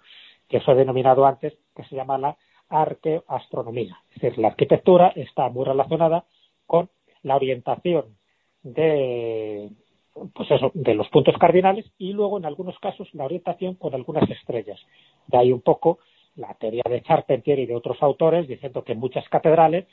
[0.50, 2.38] que os he denominado antes, que se llama la
[2.70, 3.98] arqueoastronomía.
[4.16, 6.26] Es decir, la arquitectura está muy relacionada
[6.66, 6.90] con
[7.24, 8.18] la orientación
[8.64, 9.70] de,
[10.34, 14.30] pues eso, de los puntos cardinales y luego en algunos casos la orientación con algunas
[14.30, 14.80] estrellas.
[15.28, 16.00] De ahí un poco
[16.36, 19.86] la teoría de Charpentier y de otros autores diciendo que muchas catedrales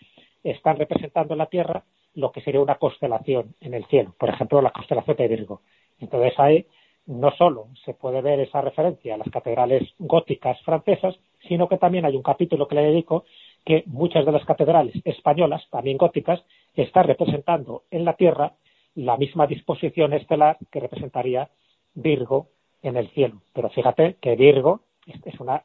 [0.43, 4.61] están representando en la Tierra lo que sería una constelación en el cielo, por ejemplo
[4.61, 5.63] la constelación de Virgo.
[5.99, 6.67] Entonces ahí
[7.07, 12.05] no solo se puede ver esa referencia a las catedrales góticas francesas, sino que también
[12.05, 13.25] hay un capítulo que le dedico
[13.65, 16.43] que muchas de las catedrales españolas, también góticas,
[16.75, 18.55] están representando en la Tierra
[18.95, 21.49] la misma disposición estelar que representaría
[21.95, 22.49] Virgo
[22.83, 23.43] en el cielo.
[23.53, 24.81] Pero fíjate que Virgo
[25.25, 25.65] es una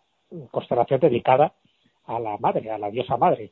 [0.52, 1.54] constelación dedicada
[2.06, 3.52] a la madre, a la diosa madre.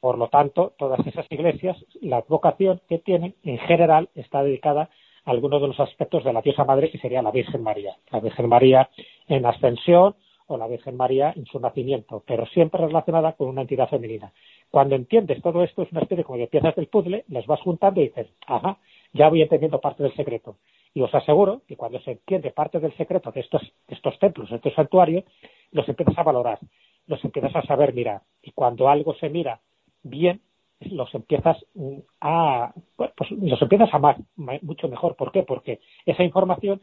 [0.00, 4.90] Por lo tanto, todas esas iglesias, la advocación que tienen, en general, está dedicada
[5.24, 7.96] a algunos de los aspectos de la diosa madre, que sería la Virgen María.
[8.10, 8.90] La Virgen María
[9.28, 10.14] en ascensión
[10.54, 14.32] o la Virgen María en su nacimiento, pero siempre relacionada con una entidad femenina.
[14.70, 18.00] Cuando entiendes todo esto, es una especie como de piezas del puzzle, las vas juntando
[18.00, 18.78] y dices, ajá,
[19.12, 20.56] ya voy entendiendo parte del secreto.
[20.94, 24.50] Y os aseguro que cuando se entiende parte del secreto de estos, de estos templos,
[24.50, 25.24] de estos santuarios,
[25.72, 26.58] los empiezas a valorar,
[27.06, 28.22] los empiezas a saber mirar.
[28.42, 29.60] Y cuando algo se mira
[30.02, 30.40] bien,
[30.80, 35.16] los empiezas mm, a pues, los empiezas a amar mucho mejor.
[35.16, 35.42] ¿Por qué?
[35.42, 36.82] Porque esa información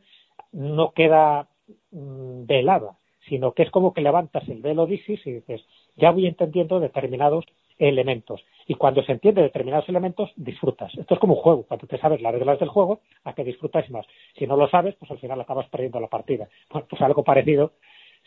[0.51, 1.47] no queda
[1.91, 6.11] mm, velada, sino que es como que levantas el velo de Isis y dices, ya
[6.11, 7.45] voy entendiendo determinados
[7.77, 8.43] elementos.
[8.67, 10.93] Y cuando se entiende determinados elementos, disfrutas.
[10.95, 11.63] Esto es como un juego.
[11.63, 14.05] Cuando te sabes las reglas del juego, a que disfrutas más.
[14.37, 16.47] Si no lo sabes, pues al final acabas perdiendo la partida.
[16.69, 17.73] Pues algo parecido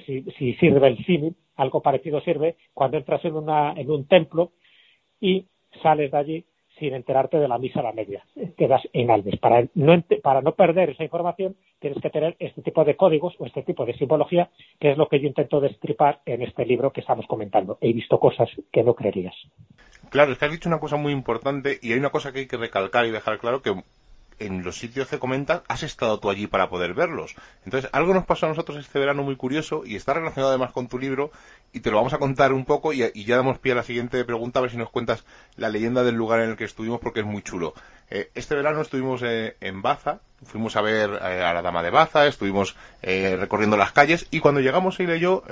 [0.06, 4.52] si, sirve el símil, algo parecido sirve cuando entras en, una, en un templo
[5.20, 5.46] y
[5.82, 6.44] sales de allí
[6.78, 8.24] sin enterarte de la misa a la media.
[8.56, 9.38] Quedas en alves.
[9.38, 13.46] Para no, para no perder esa información, tienes que tener este tipo de códigos o
[13.46, 17.00] este tipo de simbología, que es lo que yo intento destripar en este libro que
[17.00, 17.78] estamos comentando.
[17.80, 19.34] He visto cosas que no creerías.
[20.10, 22.46] Claro, es que has dicho una cosa muy importante y hay una cosa que hay
[22.46, 23.74] que recalcar y dejar claro que
[24.38, 27.34] en los sitios que comentas, has estado tú allí para poder verlos.
[27.64, 30.88] Entonces, algo nos pasó a nosotros este verano muy curioso y está relacionado además con
[30.88, 31.30] tu libro
[31.74, 34.24] y te lo vamos a contar un poco y, ya damos pie a la siguiente
[34.24, 35.24] pregunta a ver si nos cuentas
[35.56, 37.74] la leyenda del lugar en el que estuvimos porque es muy chulo.
[38.10, 41.90] Eh, este verano estuvimos eh, en Baza, fuimos a ver eh, a la dama de
[41.90, 45.42] Baza, estuvimos recorriendo las calles y cuando llegamos Eile y yo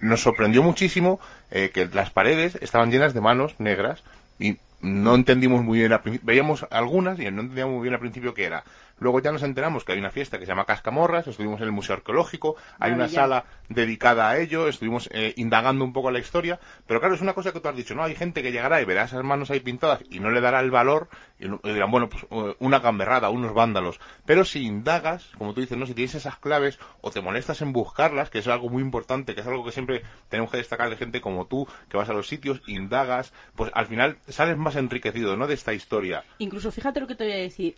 [0.00, 4.02] nos sorprendió muchísimo que las paredes estaban llenas de manos negras
[4.38, 8.44] y no entendimos muy bien, veíamos algunas y no entendíamos muy bien al principio qué
[8.44, 8.64] era.
[9.00, 11.72] Luego ya nos enteramos que hay una fiesta que se llama Cascamorras, estuvimos en el
[11.72, 16.60] Museo Arqueológico, hay una sala dedicada a ello, estuvimos eh, indagando un poco la historia,
[16.86, 18.04] pero claro, es una cosa que tú has dicho, ¿no?
[18.04, 20.70] Hay gente que llegará y verá esas manos ahí pintadas y no le dará el
[20.70, 21.08] valor
[21.38, 23.98] y, dirán, bueno, pues eh, una gamberrada, unos vándalos.
[24.26, 25.86] Pero si indagas, como tú dices, ¿no?
[25.86, 29.40] Si tienes esas claves o te molestas en buscarlas, que es algo muy importante, que
[29.40, 32.28] es algo que siempre tenemos que destacar de gente como tú, que vas a los
[32.28, 35.46] sitios, indagas, pues al final sales más enriquecido, ¿no?
[35.46, 36.22] De esta historia.
[36.38, 37.76] Incluso fíjate lo que te voy a decir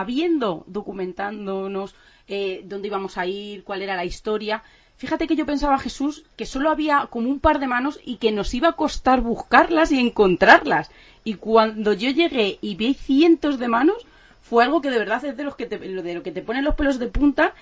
[0.00, 1.94] habiendo documentándonos
[2.28, 4.62] eh, dónde íbamos a ir, cuál era la historia,
[4.96, 8.32] fíjate que yo pensaba, Jesús, que solo había como un par de manos y que
[8.32, 10.90] nos iba a costar buscarlas y encontrarlas.
[11.24, 14.06] Y cuando yo llegué y vi cientos de manos,
[14.42, 16.64] fue algo que de verdad es de, los que te, de lo que te ponen
[16.64, 17.54] los pelos de punta.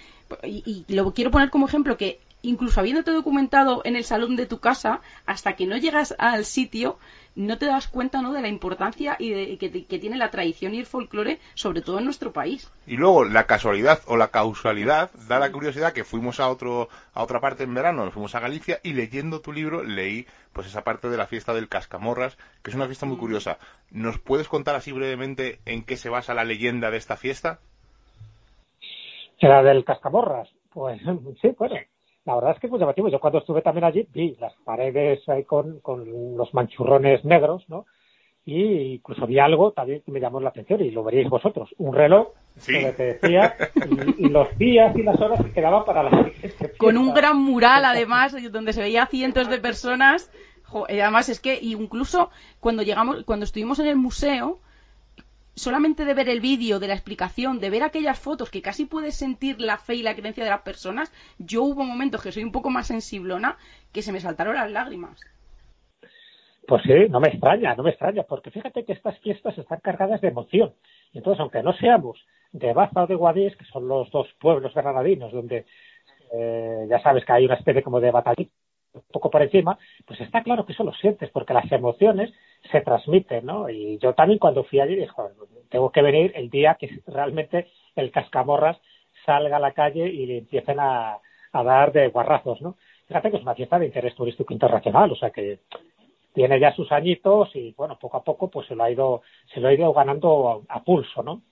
[0.42, 4.46] Y, y lo quiero poner como ejemplo que incluso habiéndote documentado en el salón de
[4.46, 6.98] tu casa, hasta que no llegas al sitio,
[7.36, 8.32] no te das cuenta ¿no?
[8.32, 12.04] de la importancia y de, que, tiene la tradición y el folclore, sobre todo en
[12.04, 12.70] nuestro país.
[12.86, 17.22] Y luego la casualidad o la causalidad da la curiosidad que fuimos a otro a
[17.22, 20.84] otra parte en verano, nos fuimos a Galicia y leyendo tu libro leí pues esa
[20.84, 23.20] parte de la fiesta del Cascamorras, que es una fiesta muy mm.
[23.20, 23.58] curiosa.
[23.90, 27.58] ¿Nos puedes contar así brevemente en qué se basa la leyenda de esta fiesta?
[29.40, 31.00] La del Cascamorras, pues
[31.42, 31.76] sí, bueno,
[32.24, 33.08] la verdad es que es muy llamativo.
[33.08, 37.86] Yo cuando estuve también allí vi las paredes ahí con, con los manchurrones negros, ¿no?
[38.46, 41.70] Y incluso vi algo también que me llamó la atención y lo veríais vosotros.
[41.78, 42.28] Un reloj
[42.66, 43.56] que te decía
[44.18, 46.30] y, los días y las horas que quedaban para la
[46.78, 50.30] Con un gran mural además donde se veía cientos de personas.
[50.88, 54.60] además es que incluso cuando llegamos, cuando estuvimos en el museo,
[55.54, 59.14] solamente de ver el vídeo, de la explicación, de ver aquellas fotos que casi puedes
[59.14, 62.52] sentir la fe y la creencia de las personas, yo hubo momentos que soy un
[62.52, 63.56] poco más sensiblona
[63.92, 65.20] que se me saltaron las lágrimas.
[66.66, 70.20] Pues sí, no me extraña, no me extraña, porque fíjate que estas fiestas están cargadas
[70.22, 70.72] de emoción.
[71.12, 72.18] Entonces, aunque no seamos
[72.52, 75.66] de Baza o de Guadix, que son los dos pueblos granadinos donde
[76.32, 78.46] eh, ya sabes que hay una especie como de batalla
[78.94, 82.32] un poco por encima, pues está claro que eso lo sientes, porque las emociones
[82.70, 83.68] se transmiten, ¿no?
[83.68, 85.12] Y yo también cuando fui allí dije,
[85.68, 88.78] tengo que venir el día que realmente el cascamorras
[89.26, 91.18] salga a la calle y le empiecen a,
[91.52, 92.76] a dar de guarrazos, ¿no?
[93.06, 95.60] Fíjate que es una fiesta de interés turístico internacional, o sea que
[96.34, 99.60] tiene ya sus añitos y bueno, poco a poco pues se lo ha ido, se
[99.60, 101.42] lo ha ido ganando a, pulso, ¿no?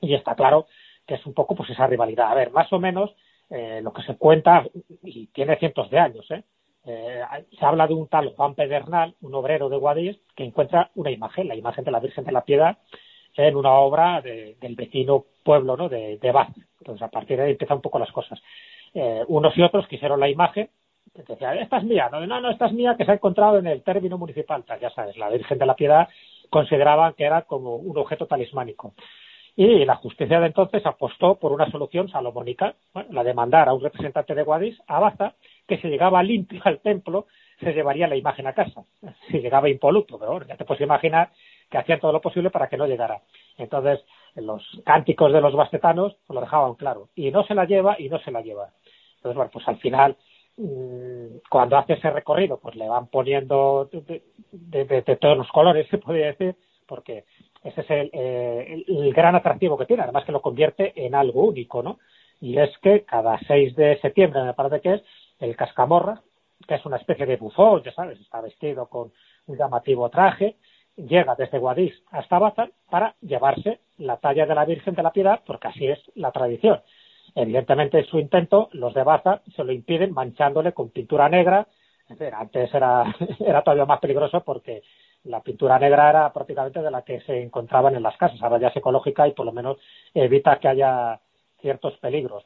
[0.00, 0.66] Y está claro
[1.06, 2.30] que es un poco pues esa rivalidad.
[2.30, 3.10] A ver, más o menos
[3.48, 4.64] eh, lo que se cuenta,
[5.02, 6.44] y tiene cientos de años, ¿eh?
[6.90, 7.46] ¿Eh?
[7.58, 11.48] se habla de un tal Juan Pedernal, un obrero de Guadix, que encuentra una imagen,
[11.48, 12.78] la imagen de la Virgen de la Piedad,
[13.36, 15.88] en una obra del vecino pueblo ¿no?
[15.88, 16.56] de, de Bath.
[16.80, 18.40] Entonces, a partir de ahí empiezan un poco las cosas.
[18.94, 20.68] Eh, unos y otros quisieron la imagen,
[21.14, 23.82] decían, esta es mía, no, no, esta es mía, que se ha encontrado en el
[23.82, 24.64] término municipal.
[24.80, 26.08] Ya sabes, la Virgen de la Piedad
[26.48, 28.94] consideraban que era como un objeto talismánico.
[29.56, 32.74] Y la justicia de entonces apostó por una solución salomónica,
[33.10, 35.34] la de mandar a un representante de Guadix a Baza,
[35.66, 37.26] que si llegaba limpio al templo,
[37.60, 38.84] se llevaría la imagen a casa.
[39.28, 41.30] Si llegaba impoluto, pero ya te puedes imaginar
[41.70, 43.20] que hacían todo lo posible para que no llegara.
[43.58, 44.00] Entonces,
[44.34, 47.08] los cánticos de los bastetanos lo dejaban claro.
[47.14, 48.70] Y no se la lleva y no se la lleva.
[49.16, 50.16] Entonces, bueno, pues al final,
[50.56, 56.26] mm, cuando hace ese recorrido, pues le van poniendo de, todos los colores, se podría
[56.26, 56.56] decir,
[56.90, 57.24] porque
[57.62, 61.84] ese es eh, el, gran atractivo que tiene, además que lo convierte en algo único,
[61.84, 62.00] ¿no?
[62.40, 65.02] Y es que cada 6 de septiembre, me parece que es,
[65.38, 66.20] el cascamorra,
[66.66, 69.12] que es una especie de bufón, ya sabes, está vestido con
[69.46, 70.56] un llamativo traje,
[70.96, 75.40] llega desde Guadix hasta Bazar para llevarse la talla de la Virgen de la Piedad,
[75.46, 76.80] porque así es la tradición.
[77.36, 81.68] Evidentemente, en su intento, los de Baza se lo impiden manchándole con pintura negra.
[82.32, 83.04] Antes era,
[83.40, 84.82] era todavía más peligroso porque
[85.24, 88.40] la pintura negra era prácticamente de la que se encontraban en las casas.
[88.42, 89.78] Ahora ya es ecológica y por lo menos
[90.14, 91.20] evita que haya
[91.60, 92.44] ciertos peligros.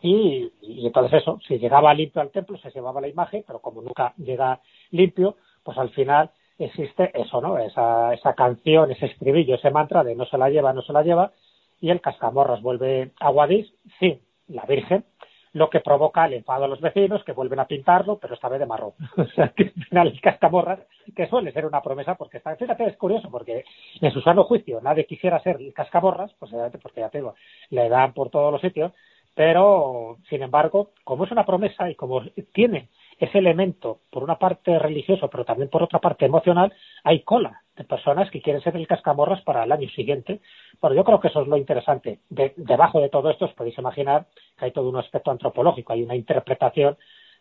[0.00, 3.82] Y, y, entonces eso, si llegaba limpio al templo, se llevaba la imagen, pero como
[3.82, 7.56] nunca llega limpio, pues al final existe eso, ¿no?
[7.58, 11.02] Esa, esa canción, ese estribillo, ese mantra de no se la lleva, no se la
[11.02, 11.32] lleva,
[11.80, 15.04] y el cascamorras vuelve a Guadix sí, la Virgen,
[15.52, 18.60] lo que provoca el enfado a los vecinos que vuelven a pintarlo, pero esta vez
[18.60, 18.92] de marrón.
[19.16, 20.80] o sea, que al final el cascamorras,
[21.14, 23.64] que suele ser una promesa, porque está, fíjate, es curioso, porque
[24.00, 27.34] en su sano juicio nadie quisiera ser el cascamorras, pues porque ya te digo,
[27.70, 28.92] le dan por todos los sitios,
[29.34, 32.88] pero sin embargo, como es una promesa y como tiene
[33.24, 36.72] ese elemento, por una parte religioso, pero también por otra parte emocional,
[37.04, 40.40] hay cola de personas que quieren ser el cascamorras para el año siguiente.
[40.80, 42.18] Bueno, yo creo que eso es lo interesante.
[42.28, 44.26] debajo de todo esto os podéis imaginar
[44.58, 46.96] que hay todo un aspecto antropológico, hay una interpretación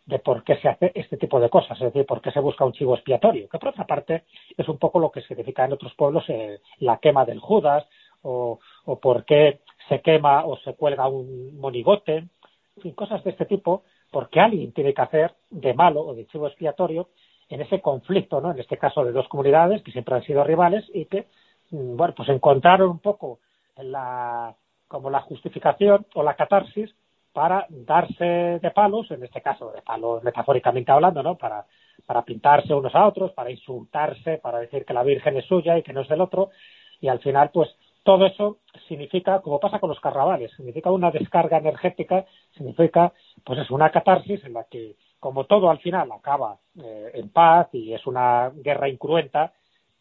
[0.06, 2.66] de por qué se hace este tipo de cosas, es decir, por qué se busca
[2.66, 5.94] un chivo expiatorio, que por otra parte es un poco lo que significa en otros
[5.96, 7.88] pueblos eh, la quema del Judas,
[8.22, 13.32] o, o por qué se quema o se cuelga un monigote, en fin, cosas de
[13.32, 17.10] este tipo porque alguien tiene que hacer de malo o de chivo expiatorio
[17.50, 18.52] en ese conflicto, ¿no?
[18.52, 21.28] En este caso de dos comunidades que siempre han sido rivales y que,
[21.72, 23.40] mm, bueno, pues encontraron un poco
[23.78, 24.54] la,
[24.88, 26.94] como la justificación o la catarsis
[27.34, 31.36] para darse de palos, en este caso de palos metafóricamente hablando, ¿no?
[31.38, 31.66] Para,
[32.06, 35.84] para pintarse unos a otros, para insultarse, para decir que la Virgen es suya y
[35.84, 36.50] que no es del otro,
[37.00, 37.70] y al final, pues,
[38.04, 43.14] todo eso significa, como pasa con los carnavales, significa una descarga energética, significa,
[43.46, 47.70] pues es una catarsis en la que, como todo al final acaba eh, en paz
[47.74, 49.54] y es una guerra incruenta,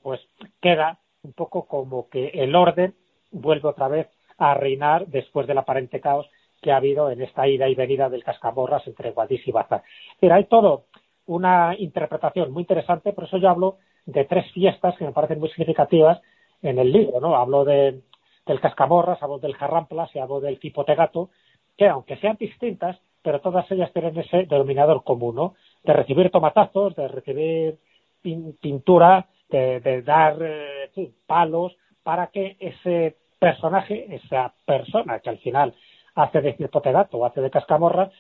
[0.03, 0.21] pues
[0.61, 2.95] queda un poco como que el orden
[3.31, 4.09] vuelve otra vez
[4.39, 6.27] a reinar después del aparente caos
[6.63, 9.83] que ha habido en esta ida y venida del cascamorras entre Guadix y Baza.
[10.19, 10.85] Pero hay todo
[11.27, 15.51] una interpretación muy interesante, por eso yo hablo de tres fiestas que me parecen muy
[15.51, 16.21] significativas
[16.63, 17.37] en el libro, ¿no?
[17.37, 18.01] Hablo de,
[18.47, 21.31] del cascamorras, hablo del jarramplas y hablo del tipotegato,
[21.77, 25.55] que aunque sean distintas, pero todas ellas tienen ese denominador común, ¿no?
[25.85, 27.79] De recibir tomatazos, de recibir
[28.23, 35.75] pintura, de, dar eh, palos para que ese personaje, esa persona que al final
[36.15, 38.11] hace de tipotegato o hace de cascamorra,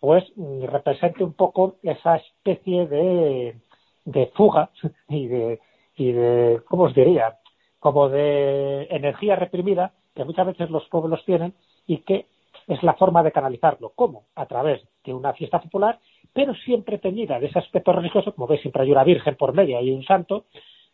[0.00, 3.56] pues mm, represente un poco esa especie de,
[4.04, 4.70] de fuga
[5.08, 5.60] y de,
[5.96, 7.36] y de, ¿cómo os diría?
[7.80, 11.54] Como de energía reprimida que muchas veces los pueblos tienen
[11.86, 12.26] y que
[12.68, 13.92] es la forma de canalizarlo.
[13.96, 14.24] ¿Cómo?
[14.36, 15.98] A través de una fiesta popular,
[16.32, 19.78] pero siempre teñida de ese aspecto religioso, como veis, siempre hay una virgen por medio,
[19.78, 20.44] hay un santo,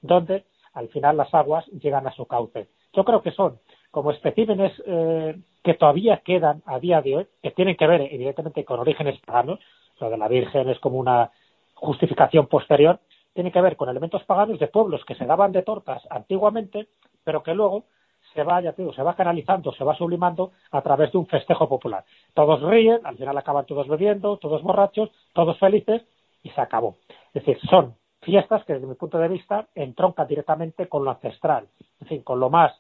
[0.01, 2.69] donde al final las aguas llegan a su cauce.
[2.95, 3.59] Yo creo que son
[3.91, 8.65] como especímenes eh, que todavía quedan a día de hoy, que tienen que ver evidentemente
[8.65, 9.59] con orígenes paganos,
[10.01, 11.31] lo de la Virgen es como una
[11.75, 13.01] justificación posterior,
[13.37, 16.89] tiene que ver con elementos paganos de pueblos que se daban de tortas antiguamente,
[17.23, 17.85] pero que luego
[18.33, 22.03] se va, ya se va canalizando, se va sublimando a través de un festejo popular.
[22.33, 26.03] Todos ríen, al final acaban todos bebiendo, todos borrachos, todos felices
[26.43, 26.97] y se acabó.
[27.35, 31.69] Es decir, son fiestas que desde mi punto de vista entroncan directamente con lo ancestral,
[32.01, 32.73] en fin, con lo más,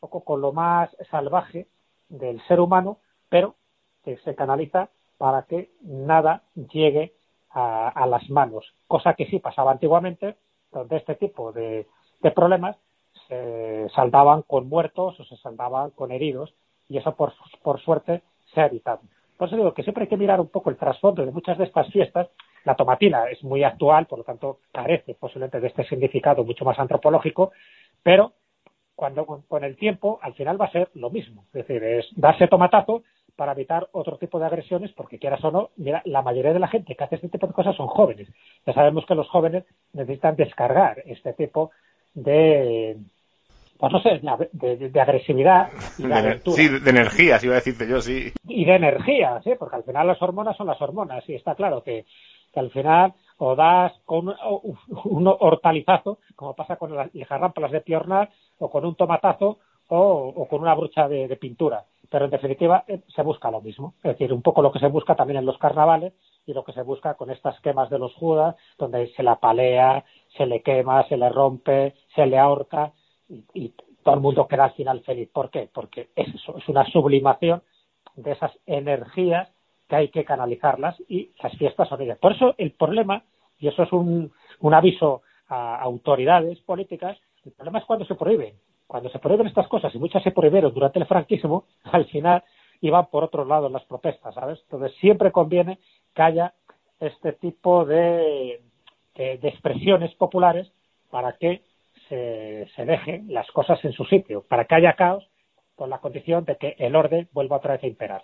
[0.00, 1.66] poco con lo más salvaje
[2.10, 2.98] del ser humano,
[3.30, 3.54] pero
[4.04, 7.14] que se canaliza para que nada llegue
[7.50, 10.36] a, las manos, cosa que sí pasaba antiguamente,
[10.70, 11.86] donde este tipo de,
[12.34, 12.76] problemas
[13.26, 16.54] se saldaban con muertos o se saldaban con heridos,
[16.88, 17.32] y eso por,
[17.62, 18.22] por suerte
[18.52, 19.00] se ha evitado.
[19.36, 21.64] Por eso digo que siempre hay que mirar un poco el trasfondo de muchas de
[21.64, 22.28] estas fiestas.
[22.64, 26.78] La tomatina es muy actual, por lo tanto carece posiblemente de este significado mucho más
[26.78, 27.52] antropológico,
[28.02, 28.32] pero
[28.96, 31.44] cuando con el tiempo al final va a ser lo mismo.
[31.48, 33.04] Es decir, es darse tomatazo
[33.38, 36.66] para evitar otro tipo de agresiones, porque quieras o no, mira, la mayoría de la
[36.66, 38.26] gente que hace este tipo de cosas son jóvenes.
[38.66, 41.70] Ya sabemos que los jóvenes necesitan descargar este tipo
[42.14, 42.96] de,
[43.78, 48.00] pues no sé, de, agresividad y de, Sí, de energía, si iba a decirte yo,
[48.00, 48.32] sí.
[48.48, 51.84] Y de energía, sí, porque al final las hormonas son las hormonas, y está claro
[51.84, 52.06] que,
[52.56, 54.34] al final o das con
[55.04, 59.58] un, hortalizazo, como pasa con las jarrampalas de piornar, o con un tomatazo,
[59.90, 63.94] o, con una brocha de pintura pero en definitiva eh, se busca lo mismo.
[63.98, 66.14] Es decir, un poco lo que se busca también en los carnavales
[66.46, 70.04] y lo que se busca con estas quemas de los judas, donde se la palea,
[70.36, 72.92] se le quema, se le rompe, se le ahorca
[73.28, 73.72] y,
[74.04, 75.28] todo el mundo queda al final feliz.
[75.30, 75.68] ¿Por qué?
[75.70, 77.62] Porque es eso, es una sublimación
[78.16, 79.50] de esas energías
[79.86, 82.16] que hay que canalizarlas y las fiestas son ellas.
[82.18, 83.24] Por eso el problema,
[83.58, 88.54] y eso es un, un aviso a autoridades políticas, el problema es cuando se prohíben
[88.88, 92.42] cuando se prohíben estas cosas y muchas se prohibieron durante el franquismo, al final
[92.80, 94.58] iban por otro lado las protestas, ¿sabes?
[94.64, 95.78] Entonces siempre conviene
[96.14, 96.54] que haya
[96.98, 98.60] este tipo de,
[99.14, 100.72] expresiones populares
[101.10, 101.62] para que
[102.08, 105.28] se, se dejen las cosas en su sitio, para que haya caos
[105.76, 108.22] con la condición de que el orden vuelva otra vez a imperar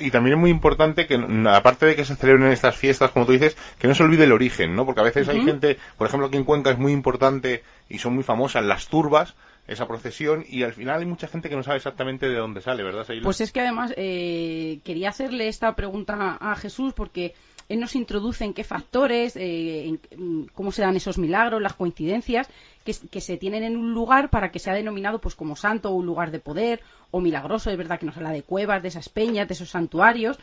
[0.00, 1.14] y también es muy importante que,
[1.48, 4.32] aparte de que se celebren estas fiestas, como tú dices, que no se olvide el
[4.32, 4.84] origen, ¿no?
[4.86, 8.14] Porque a veces hay gente, por ejemplo, aquí en Cuenca es muy importante y son
[8.14, 9.34] muy famosas las turbas,
[9.66, 12.82] esa procesión, y al final hay mucha gente que no sabe exactamente de dónde sale,
[12.82, 17.34] ¿verdad, Pues es que además eh, quería hacerle esta pregunta a Jesús porque
[17.68, 22.48] nos introduce en qué factores, eh, en, cómo se dan esos milagros, las coincidencias
[22.84, 26.06] que, se tienen en un lugar para que sea denominado pues como santo o un
[26.06, 27.70] lugar de poder o milagroso.
[27.70, 30.38] Es verdad que nos habla de cuevas, de esas peñas, de esos santuarios.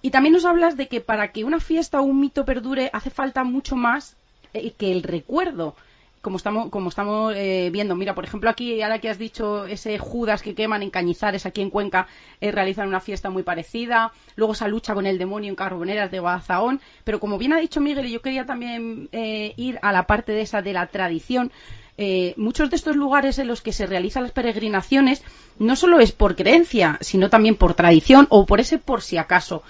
[0.00, 3.10] Y también nos hablas de que para que una fiesta o un mito perdure hace
[3.10, 4.16] falta mucho más
[4.52, 5.76] eh, que el recuerdo
[6.22, 7.96] como estamos, como estamos eh, viendo.
[7.96, 11.60] Mira, por ejemplo, aquí, ahora que has dicho ese Judas que queman en Cañizares, aquí
[11.60, 12.06] en Cuenca,
[12.40, 14.12] eh, realizan una fiesta muy parecida.
[14.36, 16.78] Luego esa lucha con el demonio en Carboneras de Guadalajara.
[17.04, 20.32] Pero como bien ha dicho Miguel, y yo quería también eh, ir a la parte
[20.32, 21.50] de esa de la tradición.
[22.36, 25.22] muchos de estos lugares en los que se realizan las peregrinaciones
[25.58, 29.62] no solo es por creencia, sino también por tradición o por ese por si acaso.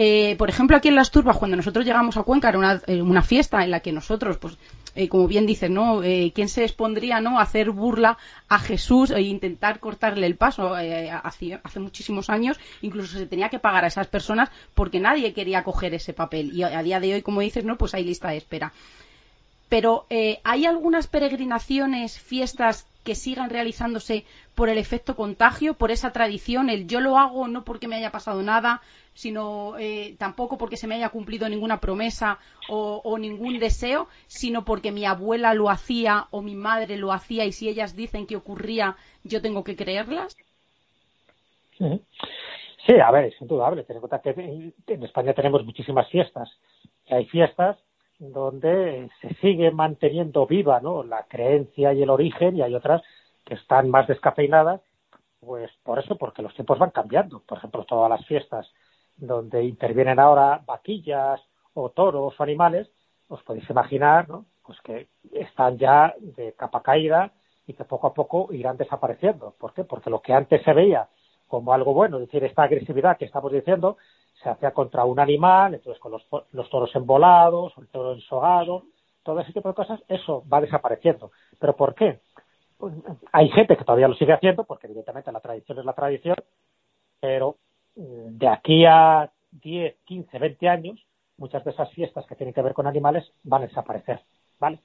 [0.00, 3.02] Eh, por ejemplo, aquí en Las Turbas, cuando nosotros llegamos a Cuenca, era una, eh,
[3.02, 4.56] una fiesta en la que nosotros, pues,
[4.94, 6.00] eh, como bien dicen, ¿no?
[6.00, 7.40] ¿Quién se expondría, ¿no?
[7.40, 8.16] A hacer burla
[8.48, 13.58] a Jesús e intentar cortarle el paso hace, hace, muchísimos años, incluso se tenía que
[13.58, 16.52] pagar a esas personas porque nadie quería coger ese papel.
[16.54, 17.76] Y a, día de hoy, como dices, ¿no?
[17.76, 18.72] Pues hay lista de espera.
[19.68, 20.06] Pero
[20.44, 26.86] hay algunas peregrinaciones, fiestas que sigan realizándose por el efecto contagio, por esa tradición, el
[26.86, 28.82] yo lo hago no porque me haya pasado nada,
[29.14, 32.38] sino eh, tampoco porque se me haya cumplido ninguna promesa
[32.68, 37.52] o, ningún deseo, sino porque mi abuela lo hacía o mi madre lo hacía y
[37.52, 38.94] si ellas dicen que ocurría,
[39.24, 40.36] yo tengo que creerlas.
[41.78, 43.84] Sí, a ver, es indudable.
[43.84, 46.50] Ten en cuenta que en España tenemos muchísimas fiestas.
[47.08, 47.78] Hay fiestas
[48.18, 51.02] donde se sigue manteniendo viva ¿no?
[51.02, 53.02] la creencia y el origen y hay otras
[53.44, 54.80] que están más descafeinadas,
[55.40, 57.40] pues por eso, porque los tiempos van cambiando.
[57.40, 58.68] Por ejemplo, todas las fiestas
[59.16, 61.40] donde intervienen ahora vaquillas
[61.74, 62.88] o toros o animales,
[63.28, 64.46] os podéis imaginar ¿no?
[64.64, 67.32] pues que están ya de capa caída
[67.66, 69.54] y que poco a poco irán desapareciendo.
[69.58, 69.84] ¿Por qué?
[69.84, 71.08] Porque lo que antes se veía
[71.46, 73.96] como algo bueno, es decir, esta agresividad que estamos diciendo,
[74.42, 78.84] se hacía contra un animal, entonces con los, los toros embolados, el toro ensogado,
[79.22, 81.32] todo ese tipo de cosas, eso va desapareciendo.
[81.58, 82.20] ¿Pero por qué?
[82.76, 82.94] Pues,
[83.32, 86.36] hay gente que todavía lo sigue haciendo, porque evidentemente la tradición es la tradición,
[87.20, 87.56] pero
[87.96, 92.62] mm, de aquí a 10, 15, 20 años, muchas de esas fiestas que tienen que
[92.62, 94.20] ver con animales van a desaparecer,
[94.60, 94.80] ¿vale?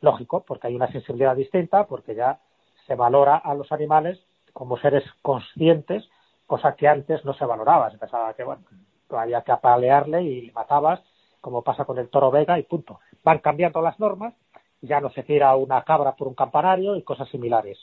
[0.00, 2.40] Lógico, porque hay una sensibilidad distinta, porque ya
[2.86, 4.20] se valora a los animales
[4.52, 6.08] como seres conscientes
[6.54, 7.90] cosa que antes no se valoraba.
[7.90, 8.62] Se pensaba que, bueno,
[9.10, 11.00] había que apalearle y matabas,
[11.40, 13.00] como pasa con el toro vega y punto.
[13.24, 14.34] Van cambiando las normas,
[14.80, 17.76] ya no se tira una cabra por un campanario y cosas similares.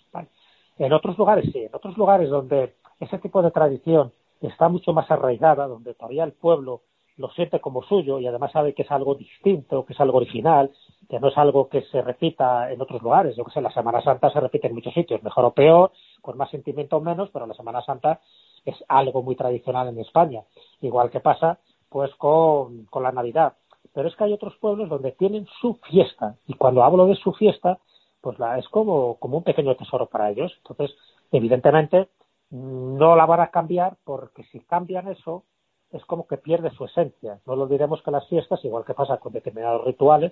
[0.77, 5.11] En otros lugares sí, en otros lugares donde ese tipo de tradición está mucho más
[5.11, 6.83] arraigada, donde todavía el pueblo
[7.17, 10.71] lo siente como suyo y además sabe que es algo distinto, que es algo original,
[11.09, 13.35] que no es algo que se repita en otros lugares.
[13.35, 15.91] Yo que sé, la Semana Santa se repite en muchos sitios, mejor o peor,
[16.21, 18.21] con más sentimiento o menos, pero la Semana Santa
[18.65, 20.43] es algo muy tradicional en España,
[20.81, 21.59] igual que pasa
[21.89, 23.53] pues con, con la Navidad.
[23.93, 27.33] Pero es que hay otros pueblos donde tienen su fiesta, y cuando hablo de su
[27.33, 27.79] fiesta,
[28.21, 30.53] pues la, es como, como un pequeño tesoro para ellos.
[30.57, 30.95] Entonces,
[31.31, 32.07] evidentemente,
[32.51, 35.43] no la van a cambiar porque si cambian eso,
[35.91, 37.39] es como que pierde su esencia.
[37.45, 40.31] No lo diremos que las fiestas, igual que pasa con determinados rituales,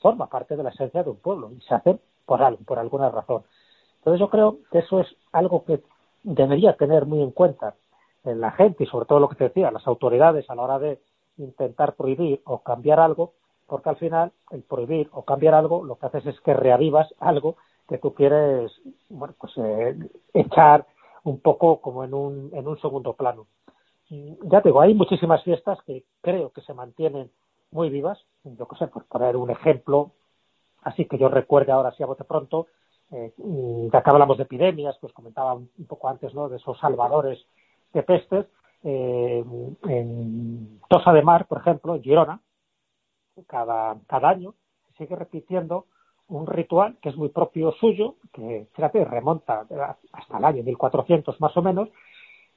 [0.00, 3.08] forma parte de la esencia de un pueblo y se hacen por algo, por alguna
[3.10, 3.44] razón.
[3.98, 5.82] Entonces yo creo que eso es algo que
[6.22, 7.74] debería tener muy en cuenta
[8.24, 10.78] en la gente y sobre todo lo que te decía, las autoridades a la hora
[10.78, 11.00] de
[11.38, 13.32] intentar prohibir o cambiar algo,
[13.66, 17.56] porque al final el prohibir o cambiar algo lo que haces es que reavivas algo
[17.88, 18.70] que tú quieres,
[19.08, 19.96] bueno, pues eh,
[20.34, 20.86] echar
[21.24, 23.46] un poco como en un, en un segundo plano
[24.10, 27.30] ya te digo, hay muchísimas fiestas que creo que se mantienen
[27.70, 28.18] muy vivas.
[28.42, 30.12] Yo qué sé, por poner un ejemplo,
[30.82, 32.66] así que yo recuerde ahora, si a bote pronto,
[33.12, 33.32] eh,
[33.92, 36.48] ya hablamos de epidemias, pues comentaba un, poco antes, ¿no?
[36.48, 37.44] De esos salvadores
[37.92, 38.46] de pestes.
[38.82, 39.44] Eh,
[39.88, 42.40] en Tosa de Mar, por ejemplo, en Girona,
[43.46, 44.54] cada, cada año
[44.86, 45.86] se sigue repitiendo
[46.28, 49.66] un ritual que es muy propio suyo, que fíjate, remonta
[50.12, 51.88] hasta el año 1400 más o menos,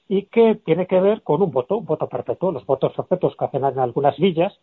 [0.08, 2.52] y que tiene que ver con un voto, un voto perpetuo.
[2.52, 4.54] Los votos perpetuos que hacen en algunas villas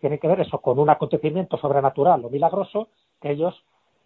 [0.00, 2.88] tienen que ver eso con un acontecimiento sobrenatural o milagroso
[3.20, 3.54] que ellos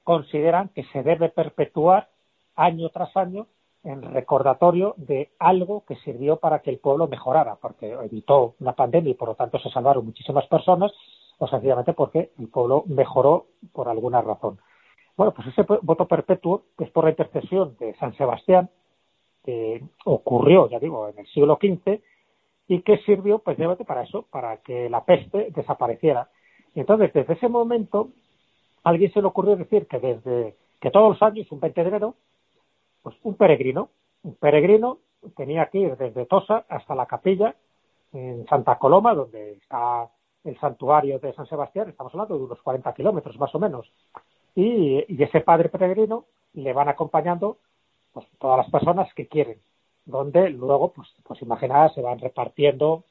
[0.05, 2.09] consideran que se debe perpetuar
[2.57, 3.47] año tras año
[3.83, 9.13] en recordatorio de algo que sirvió para que el pueblo mejorara, porque evitó una pandemia
[9.13, 10.93] y por lo tanto se salvaron muchísimas personas,
[11.39, 14.59] o sencillamente porque el pueblo mejoró por alguna razón.
[15.17, 18.69] Bueno, pues ese voto perpetuo es por la intercesión de San Sebastián,
[19.45, 22.01] que ocurrió, ya digo, en el siglo XV
[22.69, 26.29] y que sirvió precisamente para eso, para que la peste desapareciera.
[26.75, 28.11] Y entonces, desde ese momento,
[28.85, 32.15] alguien se le ocurrió decir que desde que todos los años, un 20 de enero,
[33.03, 33.91] pues un peregrino,
[34.23, 34.99] un peregrino
[35.37, 37.55] tenía que ir desde Tosa hasta la capilla
[38.13, 40.09] en Santa Coloma, donde está
[40.45, 43.93] el santuario de San Sebastián, estamos hablando de unos 40 kilómetros más o menos,
[44.55, 46.25] y, ese padre peregrino
[46.55, 47.59] le van acompañando
[48.13, 49.59] pues, todas las personas que quieren,
[50.07, 53.05] donde luego, pues, pues imaginadas, se van repartiendo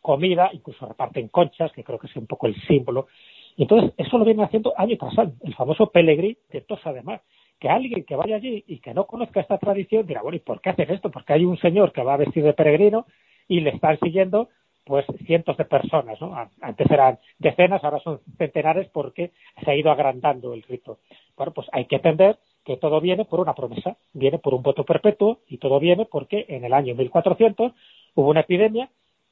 [0.00, 3.08] comida, incluso reparten conchas, que creo que es un poco el símbolo.
[3.56, 7.02] Y entonces, eso lo vienen haciendo año tras año, el famoso pelegrí de Tosa de
[7.02, 7.22] Mar.
[7.58, 10.60] Que alguien que vaya allí y que no conozca esta tradición dirá, bueno, ¿y por
[10.60, 11.10] qué hacen esto?
[11.10, 13.06] Porque hay un señor que va a vestir de peregrino
[13.48, 14.48] y le están siguiendo
[14.84, 16.34] pues cientos de personas, ¿no?
[16.60, 19.30] Antes eran decenas, ahora son centenares porque
[19.62, 20.98] se ha ido agrandando el rito.
[21.36, 24.84] Bueno, pues hay que entender que todo viene por una promesa, viene por un voto
[24.84, 27.72] perpetuo y todo viene porque en el año 1400
[28.14, 28.90] hubo una epidemia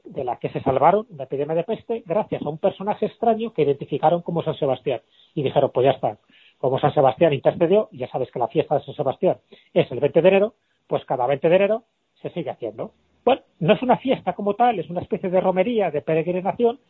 [0.08, 3.62] de la que se salvaron, una epidemia de peste, gracias a un personaje extraño que
[3.62, 5.00] identificaron como San Sebastián.
[5.34, 6.18] Y dijeron, pues ya está,
[6.58, 9.38] como San Sebastián intercedió, ya sabes que la fiesta de San Sebastián
[9.72, 10.54] es el 20 de enero,
[10.86, 11.82] pues cada 20 de enero
[12.20, 12.92] se sigue haciendo.
[13.24, 16.80] Bueno, no es una fiesta como tal, es una especie de romería, de peregrinación,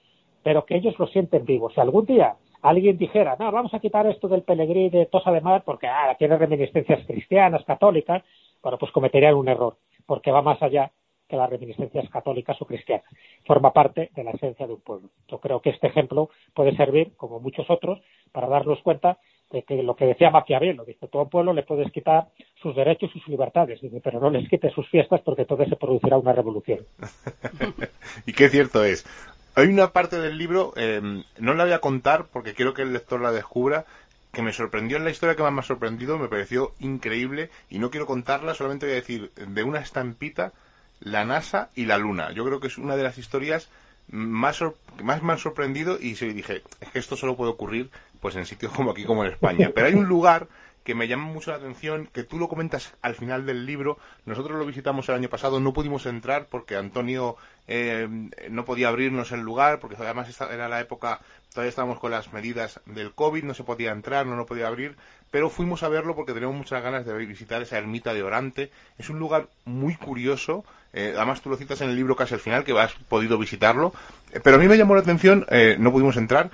[0.43, 1.71] pero que ellos lo sienten vivo.
[1.71, 5.41] Si algún día alguien dijera, no, vamos a quitar esto del pelegrí de Tosa de
[5.41, 8.23] Mar porque ah, tiene reminiscencias cristianas, católicas,
[8.63, 10.91] bueno, pues cometerían un error, porque va más allá
[11.29, 13.05] que las reminiscencias católicas o cristianas.
[13.47, 15.11] Forma parte de la esencia de un pueblo.
[15.29, 18.01] Yo creo que este ejemplo puede servir, como muchos otros,
[18.33, 19.19] para darnos cuenta
[19.51, 22.29] de que lo que decía Maquiavelo, dice, todo pueblo le puedes quitar
[22.61, 26.19] sus derechos y sus libertades, pero no les quites sus fiestas porque entonces se producirá
[26.19, 26.81] una revolución.
[28.27, 29.07] y qué cierto es.
[29.55, 31.01] Hay una parte del libro, eh,
[31.39, 33.87] no la voy a contar porque quiero que el lector la descubra,
[34.33, 37.79] que me sorprendió en la historia que más me ha sorprendido, me pareció increíble y
[37.79, 40.53] no quiero contarla, solamente voy a decir de una estampita,
[41.01, 42.33] la NASA y la Luna.
[42.33, 43.69] Yo creo que es una de las historias
[44.09, 44.63] más,
[45.03, 47.91] más me han sorprendido y dije, es que esto solo puede ocurrir
[48.21, 49.71] pues en sitios como aquí, como en España.
[49.75, 50.49] Pero hay un lugar
[50.89, 53.99] que me llama mucho la atención, que tú lo comentas al final del libro.
[54.25, 57.37] Nosotros lo visitamos el año pasado, no pudimos entrar porque Antonio
[57.67, 58.09] eh,
[58.49, 61.21] no podía abrirnos el lugar, porque además era la época,
[61.53, 64.97] todavía estábamos con las medidas del COVID, no se podía entrar, no lo podía abrir,
[65.31, 68.71] pero fuimos a verlo porque teníamos muchas ganas de visitar esa ermita de Orante.
[68.97, 70.65] Es un lugar muy curioso,
[70.95, 73.93] eh, además tú lo citas en el libro casi al final, que has podido visitarlo,
[74.33, 75.47] eh, pero a mí me llamó la atención,
[75.79, 76.51] no pudimos entrar,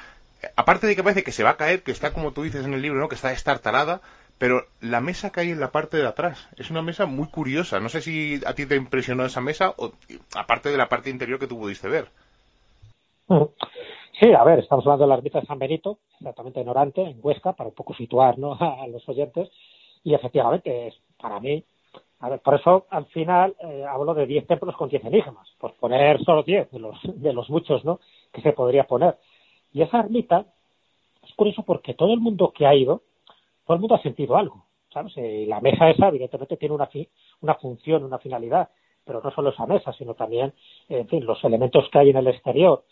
[0.56, 2.74] aparte de que parece que se va a caer, que está como tú dices en
[2.74, 3.08] el libro, ¿no?
[3.08, 4.00] que está estartalada,
[4.38, 7.80] pero la mesa que hay en la parte de atrás es una mesa muy curiosa.
[7.80, 9.92] No sé si a ti te impresionó esa mesa, o,
[10.34, 12.08] aparte de la parte interior que tú pudiste ver.
[14.20, 17.18] Sí, a ver, estamos hablando de la ermita de San Benito, exactamente en Orante, en
[17.22, 19.50] Huesca, para un poco situar a los oyentes.
[20.02, 21.64] Y efectivamente, es, para mí,
[22.20, 25.74] a ver, por eso al final eh, hablo de 10 templos con 10 enigmas, por
[25.74, 28.00] poner solo 10 de los, de los muchos ¿no?
[28.32, 29.16] que se podría poner.
[29.72, 30.46] Y esa ermita
[31.22, 33.02] es curioso porque todo el mundo que ha ido,
[33.64, 35.12] todo el mundo ha sentido algo, ¿sabes?
[35.16, 36.88] Eh, la mesa esa, evidentemente, tiene una,
[37.40, 38.68] una función, una finalidad,
[39.04, 40.52] pero no solo esa mesa, sino también,
[40.88, 42.84] en fin, los elementos que hay en el exterior.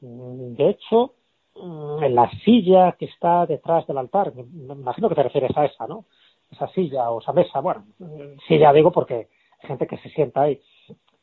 [0.00, 1.14] Mm, de hecho,
[1.56, 5.64] mm, en la silla que está detrás del altar, me imagino que te refieres a
[5.64, 6.04] esa, ¿no?
[6.50, 9.28] Esa silla o esa mesa, bueno, mm, silla digo porque
[9.60, 10.60] hay gente que se sienta ahí.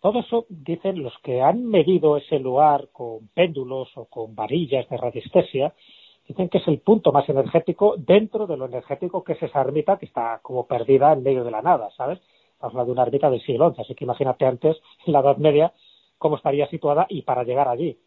[0.01, 4.97] Todo eso dicen los que han medido ese lugar con péndulos o con varillas de
[4.97, 5.73] radiestesia,
[6.27, 9.97] dicen que es el punto más energético dentro de lo energético que es esa ermita
[9.97, 12.19] que está como perdida en medio de la nada, ¿sabes?
[12.53, 15.73] Estamos de una ermita del siglo XI, así que imagínate antes, en la Edad Media,
[16.17, 17.99] cómo estaría situada y para llegar allí.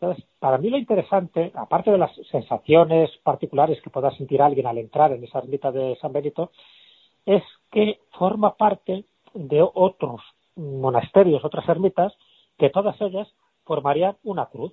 [0.00, 4.78] Entonces, para mí lo interesante, aparte de las sensaciones particulares que pueda sentir alguien al
[4.78, 6.52] entrar en esa ermita de San Benito,
[7.26, 7.42] es
[7.72, 9.04] que forma parte
[9.34, 10.20] de otros
[10.54, 12.12] monasterios, otras ermitas,
[12.58, 13.28] que todas ellas
[13.64, 14.72] formarían una cruz.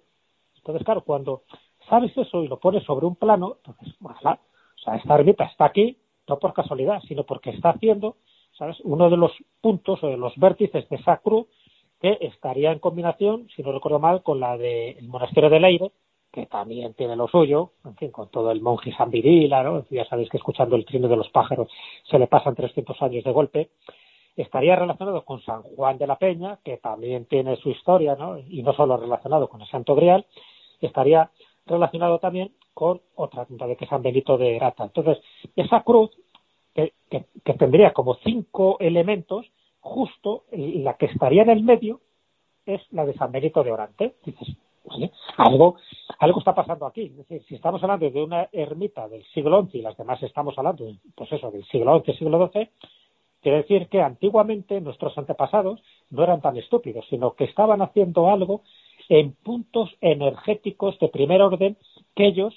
[0.57, 1.43] Entonces, claro, cuando
[1.89, 4.13] sabes eso y lo pones sobre un plano, entonces, o
[4.83, 8.17] sea, esta ermita está aquí, no por casualidad, sino porque está haciendo,
[8.57, 9.31] ¿sabes?, uno de los
[9.61, 11.47] puntos o de los vértices de esa cruz
[12.01, 15.91] que estaría en combinación, si no recuerdo mal, con la del monasterio del Aire,
[16.31, 19.85] que también tiene lo suyo, en fin, con todo el monje San Virila, ¿no?
[19.89, 21.69] Ya sabéis que escuchando el trino de los pájaros
[22.09, 23.69] se le pasan 300 años de golpe
[24.35, 28.37] estaría relacionado con San Juan de la Peña, que también tiene su historia, ¿no?
[28.37, 30.25] y no solo relacionado con el Santo Grial,
[30.81, 31.29] estaría
[31.65, 34.83] relacionado también con otra de que San Benito de Erata.
[34.83, 35.17] Entonces,
[35.55, 36.11] esa cruz,
[36.73, 39.45] que, que, tendría como cinco elementos,
[39.79, 42.01] justo la que estaría en el medio
[42.65, 44.15] es la de San Benito de Orante.
[44.25, 44.49] Dices,
[45.37, 45.77] algo,
[46.19, 47.11] algo está pasando aquí.
[47.47, 50.85] Si estamos hablando de una ermita del siglo XI y las demás estamos hablando,
[51.15, 52.69] pues eso, del siglo XI, siglo XII,
[53.45, 58.63] Quiere decir que antiguamente nuestros antepasados no eran tan estúpidos, sino que estaban haciendo algo
[59.09, 61.77] en puntos energéticos de primer orden
[62.15, 62.53] que ellos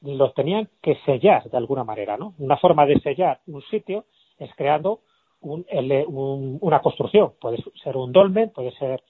[0.00, 2.34] los tenían que sellar de alguna manera, ¿no?
[2.38, 4.04] Una forma de sellar un sitio
[4.38, 5.00] es creando
[5.40, 7.32] una construcción.
[7.40, 9.02] Puede ser un dolmen, puede ser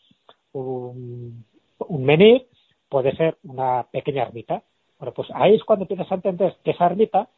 [0.53, 1.45] un,
[1.78, 2.47] un menir,
[2.89, 4.62] puede ser una pequeña ermita.
[4.99, 7.28] Bueno, pues ahí es cuando empiezas a entender que esa ermita,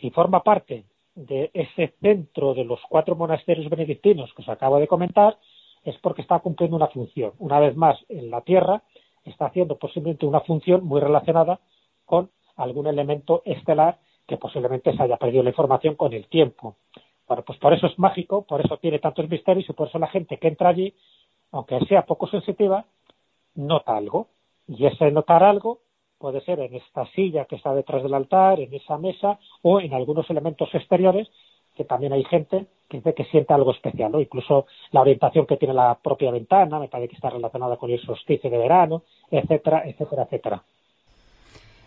[0.00, 4.88] si forma parte de ese centro de los cuatro monasterios benedictinos que os acabo de
[4.88, 5.36] comentar
[5.84, 7.32] es porque está cumpliendo una función.
[7.38, 8.82] Una vez más, en la Tierra
[9.24, 11.60] está haciendo posiblemente una función muy relacionada
[12.04, 16.76] con algún elemento estelar que posiblemente se haya perdido la información con el tiempo.
[17.26, 20.08] Bueno, pues por eso es mágico, por eso tiene tantos misterios y por eso la
[20.08, 20.94] gente que entra allí,
[21.50, 22.84] aunque sea poco sensitiva,
[23.54, 24.28] nota algo.
[24.68, 25.80] Y ese notar algo
[26.18, 29.92] puede ser en esta silla que está detrás del altar, en esa mesa o en
[29.92, 31.28] algunos elementos exteriores
[31.74, 34.20] que también hay gente que dice que siente algo especial, ¿no?
[34.20, 38.00] Incluso la orientación que tiene la propia ventana, me parece que está relacionada con el
[38.00, 40.62] solsticio de verano, etcétera, etcétera, etcétera.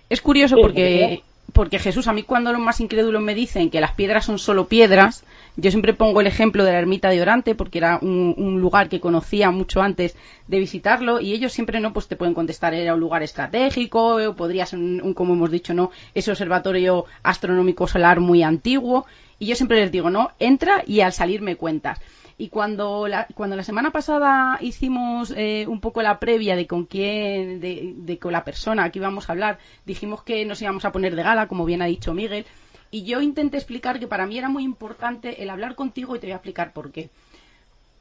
[0.09, 1.21] Es curioso porque
[1.55, 4.67] porque Jesús, a mí cuando los más incrédulos me dicen que las piedras son solo
[4.67, 5.23] piedras,
[5.55, 8.99] yo siempre pongo el ejemplo de la ermita de Orante, porque era un, lugar que
[8.99, 12.99] conocía mucho antes de visitarlo, y ellos siempre no, pues te pueden contestar, era un
[12.99, 18.43] lugar estratégico, o podría ser, un, como hemos dicho, no, ese observatorio astronómico solar muy
[18.43, 19.05] antiguo,
[19.39, 22.01] y yo siempre les digo, no, entra y al salir me cuentas.
[22.37, 26.85] Y cuando la, cuando la semana pasada hicimos eh, un poco la previa de con
[26.85, 30.91] quién, de, de con la persona que íbamos a hablar, dijimos que nos íbamos a
[30.91, 32.45] poner de gala, como bien ha dicho Miguel,
[32.91, 36.27] y yo intenté explicar que para mí era muy importante el hablar contigo y te
[36.27, 37.09] voy a explicar por qué.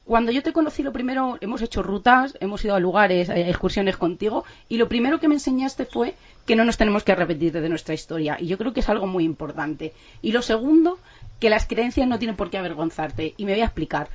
[0.05, 3.97] Cuando yo te conocí, lo primero, hemos hecho rutas, hemos ido a lugares, a excursiones
[3.97, 6.15] contigo, y lo primero que me enseñaste fue
[6.45, 8.37] que no nos tenemos que repetir de nuestra historia.
[8.39, 9.95] Y yo creo que es algo muy importante.
[10.21, 10.99] Y lo segundo,
[11.41, 13.35] que las creencias no tienen por qué avergonzarte.
[13.37, 14.09] Y me voy a explicar.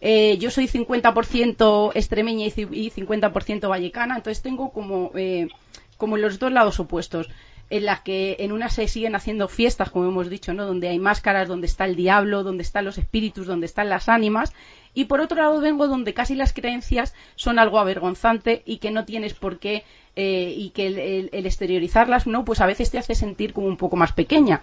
[0.00, 5.48] Eh, yo soy 50% extremeña y 50% vallecana, entonces tengo como, eh,
[5.96, 7.28] como los dos lados opuestos
[7.68, 10.66] en las que en una se siguen haciendo fiestas, como hemos dicho, ¿no?
[10.66, 14.52] Donde hay máscaras, donde está el diablo, donde están los espíritus, donde están las ánimas.
[14.94, 19.04] Y por otro lado vengo donde casi las creencias son algo avergonzante y que no
[19.04, 22.44] tienes por qué eh, y que el, el, exteriorizarlas, ¿no?
[22.44, 24.62] Pues a veces te hace sentir como un poco más pequeña.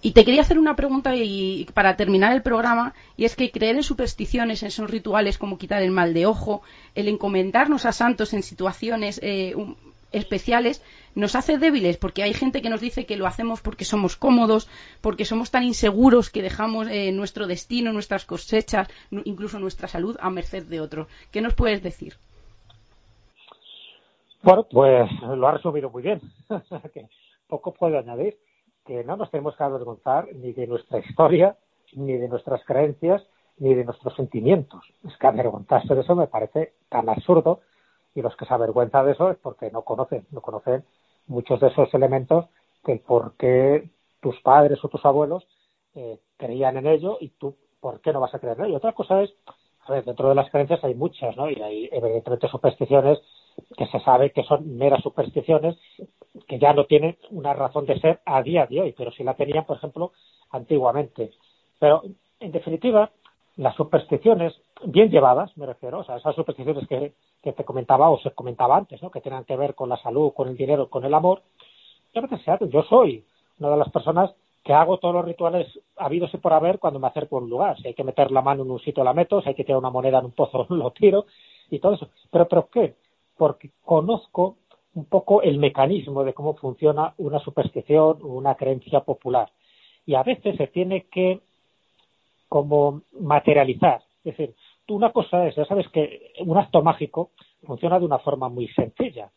[0.00, 3.76] Y te quería hacer una pregunta y, para terminar el programa, y es que creer
[3.76, 6.62] en supersticiones, en esos rituales como quitar el mal de ojo,
[6.94, 9.54] el encomendarnos a santos en situaciones eh,
[10.12, 10.84] especiales,
[11.16, 14.68] nos hace débiles, porque hay gente que nos dice que lo hacemos porque somos cómodos,
[15.00, 20.30] porque somos tan inseguros que dejamos eh, nuestro destino, nuestras cosechas, incluso nuestra salud a
[20.30, 21.08] merced de otros.
[21.32, 22.14] ¿Qué nos puedes decir?
[24.42, 26.20] Bueno, pues lo ha resumido muy bien.
[27.48, 28.38] poco puedo añadir
[28.88, 31.58] que no nos tenemos que avergonzar ni de nuestra historia,
[31.92, 33.22] ni de nuestras creencias,
[33.58, 34.82] ni de nuestros sentimientos.
[35.06, 37.60] Es que avergonzarse de eso me parece tan absurdo
[38.14, 40.84] y los que se avergüenzan de eso es porque no conocen, no conocen
[41.26, 42.46] muchos de esos elementos
[42.82, 43.90] que por qué
[44.22, 45.46] tus padres o tus abuelos
[45.94, 48.78] eh, creían en ello y tú por qué no vas a creer en ello.
[48.78, 49.34] Otra cosa es
[49.84, 51.50] a ver, dentro de las creencias hay muchas, ¿no?
[51.50, 53.18] Y hay evidentemente supersticiones
[53.76, 55.76] que se sabe que son meras supersticiones
[56.46, 59.34] que ya no tienen una razón de ser a día de hoy, pero sí la
[59.34, 60.12] tenían, por ejemplo,
[60.50, 61.32] antiguamente.
[61.78, 62.02] Pero,
[62.40, 63.10] en definitiva,
[63.56, 64.54] las supersticiones
[64.84, 68.76] bien llevadas, me refiero, o sea, esas supersticiones que, que te comentaba o se comentaba
[68.76, 69.10] antes, ¿no?
[69.10, 71.42] que tienen que ver con la salud, con el dinero, con el amor,
[72.70, 73.24] yo soy
[73.58, 74.30] una de las personas
[74.64, 77.78] que hago todos los rituales habidos y por haber cuando me acerco a un lugar.
[77.78, 79.78] Si hay que meter la mano en un sitio la meto, si hay que tirar
[79.78, 81.26] una moneda en un pozo lo tiro
[81.70, 82.08] y todo eso.
[82.30, 82.94] Pero, ¿pero qué?
[83.38, 84.56] Porque conozco
[84.94, 89.48] un poco el mecanismo de cómo funciona una superstición o una creencia popular.
[90.04, 91.40] Y a veces se tiene que
[92.48, 94.02] como materializar.
[94.24, 94.54] Es decir,
[94.88, 97.30] una cosa es, ya sabes que un acto mágico
[97.64, 99.30] funciona de una forma muy sencilla.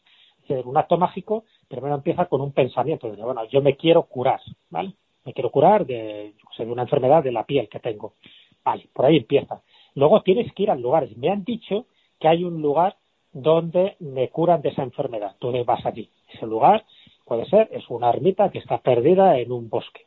[0.66, 4.94] Un acto mágico primero empieza con un pensamiento de, bueno, yo me quiero curar, ¿vale?
[5.24, 8.16] Me quiero curar de, de una enfermedad de la piel que tengo.
[8.64, 9.62] Vale, por ahí empieza.
[9.96, 11.08] Luego tienes que ir al lugar.
[11.16, 11.86] Me han dicho
[12.20, 12.98] que hay un lugar
[13.34, 15.36] donde me curan de esa enfermedad.
[15.40, 16.10] Tú vas allí.
[16.34, 16.84] Ese lugar
[17.26, 20.06] puede ser, es una ermita que está perdida en un bosque.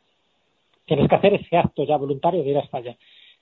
[0.85, 2.95] Tienes que hacer ese acto ya voluntario de ir hasta allá.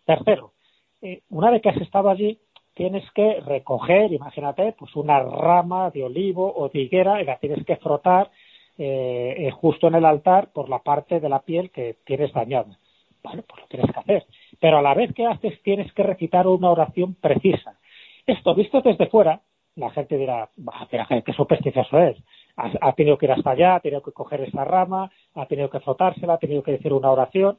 [0.05, 0.53] Tercero,
[1.01, 2.39] eh, una vez que has estado allí,
[2.73, 7.65] tienes que recoger, imagínate, pues una rama de olivo o de higuera y la tienes
[7.65, 8.31] que frotar
[8.77, 12.77] eh, eh, justo en el altar por la parte de la piel que tienes dañada.
[13.21, 14.25] Bueno, pues lo tienes que hacer.
[14.59, 17.77] Pero a la vez que haces, tienes que recitar una oración precisa.
[18.25, 19.41] Esto, visto desde fuera,
[19.75, 20.49] la gente dirá,
[20.89, 22.17] pero qué supersticioso es.
[22.55, 25.69] Ha, ha, tenido que ir hasta allá, ha tenido que coger esa rama, ha tenido
[25.69, 27.57] que frotársela, ha tenido que decir una oración.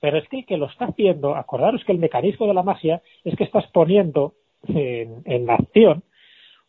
[0.00, 3.02] Pero es que el que lo está haciendo, acordaros que el mecanismo de la magia
[3.24, 4.34] es que estás poniendo
[4.68, 6.02] en, en acción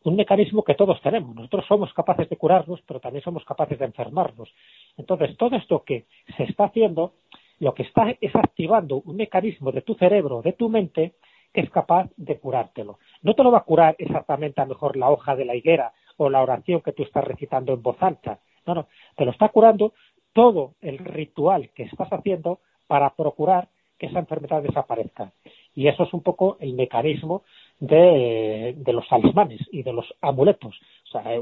[0.03, 1.35] un mecanismo que todos tenemos.
[1.35, 4.49] Nosotros somos capaces de curarnos, pero también somos capaces de enfermarnos.
[4.97, 6.05] Entonces, todo esto que
[6.35, 7.13] se está haciendo,
[7.59, 11.13] lo que está es activando un mecanismo de tu cerebro, de tu mente,
[11.53, 12.99] es capaz de curártelo.
[13.21, 15.93] No te lo va a curar exactamente a lo mejor la hoja de la higuera
[16.17, 18.39] o la oración que tú estás recitando en voz alta.
[18.65, 19.93] No, no, te lo está curando
[20.33, 25.31] todo el ritual que estás haciendo para procurar que esa enfermedad desaparezca.
[25.75, 27.43] Y eso es un poco el mecanismo
[27.79, 30.75] de, los talismanes y de los amuletos.
[31.05, 31.39] O sea,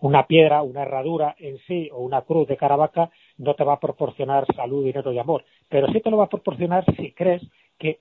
[0.00, 3.80] una piedra, una herradura en sí o una cruz de caravaca no te va a
[3.80, 7.42] proporcionar salud, dinero y amor, pero sí te lo va a proporcionar si crees
[7.78, 8.00] que,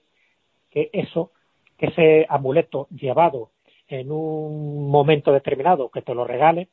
[0.70, 1.32] que eso,
[1.78, 3.52] que ese amuleto llevado
[3.88, 6.70] en un momento determinado que te lo regale,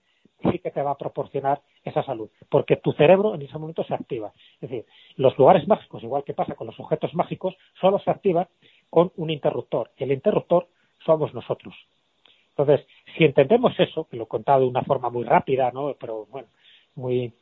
[0.51, 3.95] sí que te va a proporcionar esa salud, porque tu cerebro en ese momento se
[3.95, 4.33] activa.
[4.61, 4.85] Es decir,
[5.17, 8.49] los lugares mágicos, igual que pasa con los objetos mágicos, solo se activan
[8.91, 9.91] con un interruptor.
[9.97, 10.69] El interruptor
[11.05, 11.75] somos nosotros.
[12.57, 12.87] Entonces,
[13.17, 15.95] si entendemos eso, que lo he contado de una forma muy rápida, ¿no?
[15.99, 16.49] Pero bueno,
[16.95, 17.33] muy,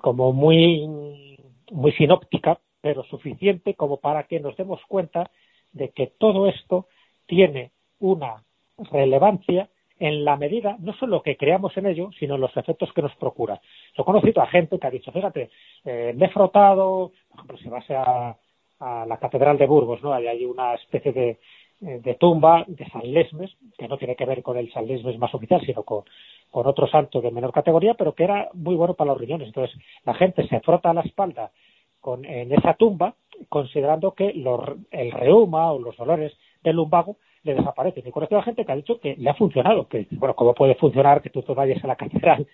[0.00, 1.36] como muy,
[1.70, 5.30] muy sinóptica, pero suficiente como para que nos demos cuenta
[5.72, 6.86] de que todo esto
[7.26, 8.42] tiene una
[8.90, 9.68] relevancia
[9.98, 13.14] en la medida, no solo que creamos en ello, sino en los efectos que nos
[13.16, 13.60] procura.
[13.96, 15.50] Yo he conocido a gente que ha dicho, fíjate,
[15.84, 18.36] eh, me he frotado, por ejemplo, si vas a,
[18.80, 20.12] a la Catedral de Burgos, ¿no?
[20.12, 21.38] hay una especie de,
[21.80, 25.18] eh, de tumba de San Lesmes, que no tiene que ver con el San Lesmes
[25.18, 26.04] más oficial, sino con,
[26.50, 29.48] otro santo de menor categoría, pero que era muy bueno para los riñones.
[29.48, 31.50] Entonces, la gente se frota la espalda
[32.00, 33.16] con, en esa tumba,
[33.48, 36.32] considerando que el reuma o los dolores
[36.64, 38.02] del lumbago le desaparecen.
[38.06, 40.74] Y conozco a gente que ha dicho que le ha funcionado, que, bueno, ¿cómo puede
[40.74, 42.46] funcionar que tú te vayas a la catedral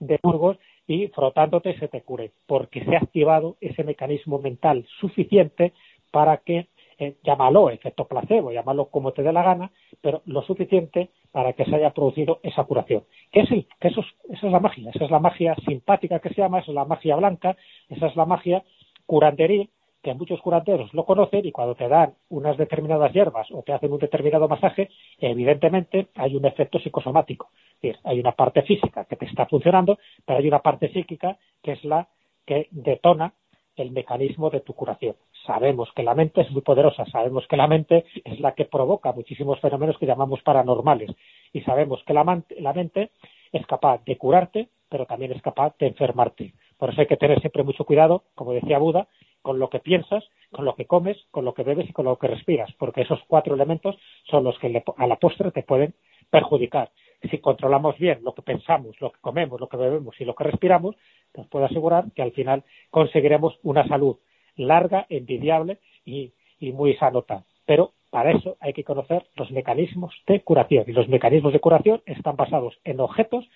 [0.00, 2.32] de Burgos y frotándote se te cure?
[2.46, 5.72] Porque se ha activado ese mecanismo mental suficiente
[6.10, 6.68] para que
[7.00, 11.64] eh, llámalo efecto placebo, llámalo como te dé la gana, pero lo suficiente para que
[11.64, 13.04] se haya producido esa curación.
[13.30, 16.40] Que, es que eso esa es la magia, esa es la magia simpática que se
[16.40, 17.56] llama, esa es la magia blanca,
[17.88, 18.64] esa es la magia
[19.06, 19.70] curanderil,
[20.08, 23.92] que muchos curanderos lo conocen y cuando te dan unas determinadas hierbas o te hacen
[23.92, 24.88] un determinado masaje,
[25.18, 27.50] evidentemente hay un efecto psicosomático.
[27.74, 31.36] Es decir, hay una parte física que te está funcionando, pero hay una parte psíquica
[31.62, 32.08] que es la
[32.46, 33.34] que detona
[33.76, 35.14] el mecanismo de tu curación.
[35.46, 39.12] Sabemos que la mente es muy poderosa, sabemos que la mente es la que provoca
[39.12, 41.10] muchísimos fenómenos que llamamos paranormales
[41.52, 43.10] y sabemos que la, mente
[43.52, 46.54] es capaz de curarte, pero también es capaz de enfermarte.
[46.78, 49.06] Por eso hay que tener siempre mucho cuidado, como decía Buda,
[49.42, 52.18] con lo que piensas, con lo que comes, con lo que bebes y con lo
[52.18, 55.94] que respiras, porque esos cuatro elementos son los que a la postre te pueden
[56.30, 56.90] perjudicar.
[57.30, 60.44] Si controlamos bien lo que pensamos, lo que comemos, lo que bebemos y lo que
[60.44, 60.96] respiramos,
[61.34, 64.16] os puedo asegurar que al final conseguiremos una salud
[64.56, 66.32] larga, envidiable y,
[66.72, 67.44] muy sanota.
[67.66, 70.84] Pero para eso hay que conocer los mecanismos de curación.
[70.86, 73.48] Y los mecanismos de curación están basados en objetos,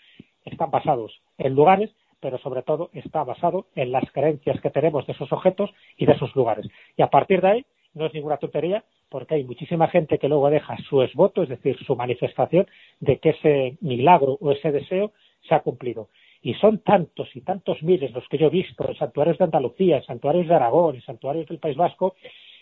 [0.45, 1.91] están basados en lugares,
[2.23, 6.13] pero sobre todo está basado en las creencias que tenemos de esos objetos y de
[6.13, 6.67] esos lugares.
[6.97, 10.49] Y a partir de ahí no es ninguna tontería, porque hay muchísima gente que luego
[10.49, 12.67] deja su esvoto, es decir, su manifestación
[13.01, 15.13] de que ese milagro o ese deseo
[15.47, 16.09] se ha cumplido.
[16.41, 19.97] Y son tantos y tantos miles los que yo he visto en santuarios de Andalucía,
[19.97, 22.15] en santuarios de Aragón, en santuarios del País Vasco,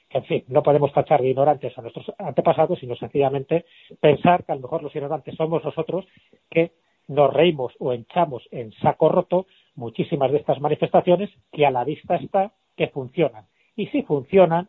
[0.09, 3.67] que en fin, no podemos tachar de ignorantes a nuestros antepasados, sino sencillamente
[4.01, 6.07] pensar que a lo mejor los ignorantes somos nosotros
[6.51, 6.73] que
[7.11, 12.15] nos reímos o hinchamos en saco roto muchísimas de estas manifestaciones que a la vista
[12.15, 13.47] está que funcionan.
[13.75, 14.69] Y si funcionan,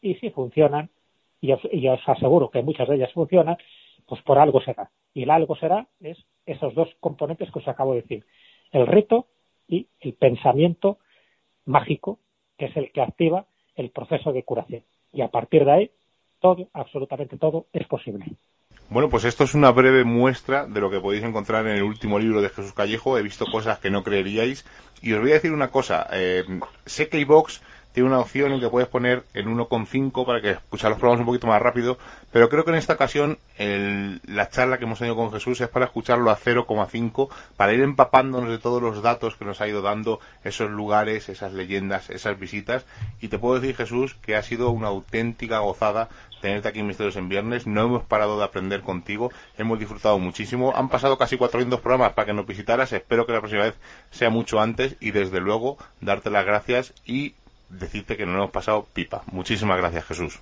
[0.00, 0.88] y si funcionan,
[1.42, 3.58] y os, aseguro que muchas de ellas funcionan,
[4.06, 4.90] pues por algo será.
[5.12, 6.16] Y el algo será es
[6.46, 8.24] esos dos componentes que os acabo de decir.
[8.70, 9.26] El rito
[9.68, 10.98] y el pensamiento
[11.66, 12.20] mágico,
[12.56, 14.82] que es el que activa el proceso de curación.
[15.12, 15.90] Y a partir de ahí,
[16.40, 18.24] todo, absolutamente todo, es posible.
[18.92, 22.18] Bueno, pues esto es una breve muestra de lo que podéis encontrar en el último
[22.18, 23.16] libro de Jesús Callejo.
[23.16, 24.66] He visto cosas que no creeríais.
[25.00, 26.06] Y os voy a decir una cosa.
[26.12, 26.44] Eh,
[26.84, 27.62] sé que iVox
[27.92, 31.26] tiene una opción en que puedes poner en 1,5 para que escuchar los programas un
[31.26, 31.98] poquito más rápido,
[32.32, 35.84] pero creo que en esta ocasión la charla que hemos tenido con Jesús es para
[35.84, 40.20] escucharlo a 0,5, para ir empapándonos de todos los datos que nos ha ido dando
[40.42, 42.86] esos lugares, esas leyendas, esas visitas,
[43.20, 46.08] y te puedo decir Jesús que ha sido una auténtica gozada
[46.40, 50.72] tenerte aquí en Misterios en Viernes, no hemos parado de aprender contigo, hemos disfrutado muchísimo,
[50.74, 53.76] han pasado casi 400 programas para que nos visitaras, espero que la próxima vez
[54.10, 57.36] sea mucho antes y desde luego darte las gracias y
[57.78, 59.22] decirte que no nos hemos pasado pipa.
[59.32, 60.40] Muchísimas gracias, Jesús.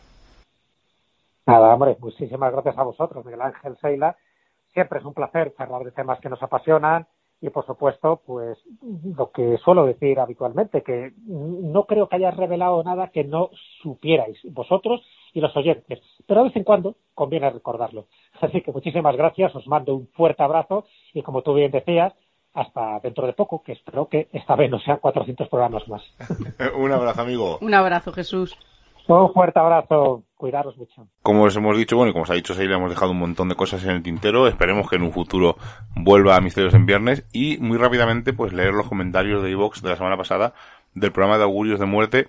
[1.46, 4.16] Nada, hombre, muchísimas gracias a vosotros, Miguel Ángel Seila.
[4.72, 7.06] Siempre es un placer charlar de temas que nos apasionan
[7.40, 8.58] y, por supuesto, pues
[9.16, 13.50] lo que suelo decir habitualmente, que no creo que hayas revelado nada que no
[13.82, 15.00] supierais vosotros
[15.32, 18.06] y los oyentes, pero de vez en cuando conviene recordarlo.
[18.40, 22.12] Así que muchísimas gracias, os mando un fuerte abrazo y, como tú bien decías,
[22.54, 26.02] hasta dentro de poco, que espero que esta vez no sean 400 programas más.
[26.76, 27.58] Un abrazo, amigo.
[27.60, 28.56] Un abrazo, Jesús.
[29.06, 30.22] Un fuerte abrazo.
[30.36, 31.06] Cuidaros mucho.
[31.22, 33.48] Como os hemos dicho, bueno, y como os ha dicho Seila, hemos dejado un montón
[33.48, 34.46] de cosas en el tintero.
[34.46, 35.56] Esperemos que en un futuro
[35.96, 37.26] vuelva a Misterios en Viernes.
[37.32, 40.54] Y muy rápidamente, pues leer los comentarios de iVox de la semana pasada
[40.94, 42.28] del programa de Augurios de Muerte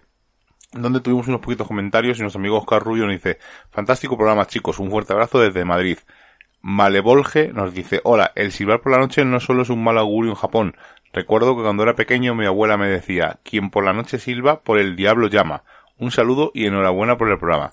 [0.74, 3.40] donde tuvimos unos poquitos comentarios y nuestro amigo Oscar Rubio nos dice,
[3.72, 5.98] fantástico programa chicos, un fuerte abrazo desde Madrid.
[6.62, 10.32] Malevolge nos dice, hola, el silbar por la noche no solo es un mal augurio
[10.32, 10.76] en Japón.
[11.12, 14.80] Recuerdo que cuando era pequeño mi abuela me decía, quien por la noche silba, por
[14.80, 15.64] el diablo llama.
[15.98, 17.72] Un saludo y enhorabuena por el programa.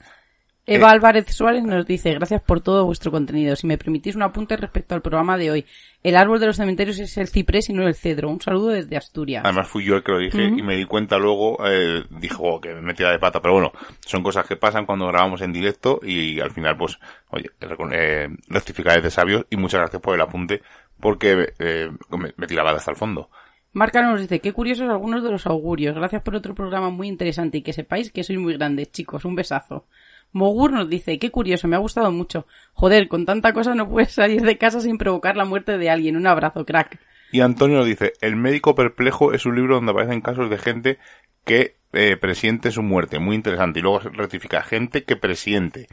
[0.68, 3.56] Eva Álvarez Suárez nos dice, gracias por todo vuestro contenido.
[3.56, 5.66] Si me permitís un apunte respecto al programa de hoy.
[6.02, 8.28] El árbol de los cementerios es el ciprés y no el cedro.
[8.28, 9.44] Un saludo desde Asturias.
[9.46, 12.60] Además fui yo el que lo dije y me di cuenta luego, eh, dijo oh,
[12.60, 13.40] que me metía de pata.
[13.40, 16.98] Pero bueno, son cosas que pasan cuando grabamos en directo y al final pues,
[17.30, 17.50] oye,
[17.92, 20.60] eh, rectificar de sabios y muchas gracias por el apunte
[21.00, 21.88] porque eh,
[22.36, 23.30] me, tiraba hasta el fondo.
[23.72, 25.94] Marca nos dice, qué curiosos algunos de los augurios.
[25.94, 29.24] Gracias por otro programa muy interesante y que sepáis que sois muy grandes, chicos.
[29.24, 29.86] Un besazo.
[30.32, 32.46] Mogur nos dice, qué curioso, me ha gustado mucho.
[32.72, 36.16] Joder, con tanta cosa no puedes salir de casa sin provocar la muerte de alguien.
[36.16, 36.98] Un abrazo, crack.
[37.32, 40.98] Y Antonio nos dice, El médico perplejo es un libro donde aparecen casos de gente
[41.44, 43.18] que eh, presiente su muerte.
[43.18, 43.78] Muy interesante.
[43.78, 45.88] Y luego rectifica, gente que presiente.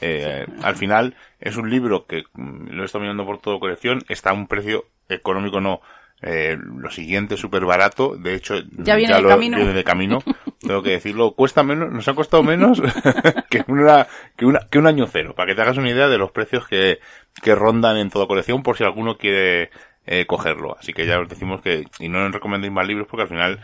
[0.00, 4.02] Eh, al final es un libro que mm, lo he estado mirando por todo colección,
[4.08, 5.80] está a un precio económico no
[6.22, 9.56] eh, lo siguiente súper barato, de hecho ya viene, de, camino.
[9.56, 10.18] viene de camino,
[10.60, 12.82] tengo que decirlo, cuesta menos, nos ha costado menos
[13.50, 14.06] que, una,
[14.36, 16.68] que, una, que un año cero, para que te hagas una idea de los precios
[16.68, 16.98] que,
[17.42, 19.70] que rondan en toda colección por si alguno quiere
[20.06, 20.76] eh, cogerlo.
[20.78, 23.60] Así que ya os decimos que, y no nos recomendéis más libros porque al final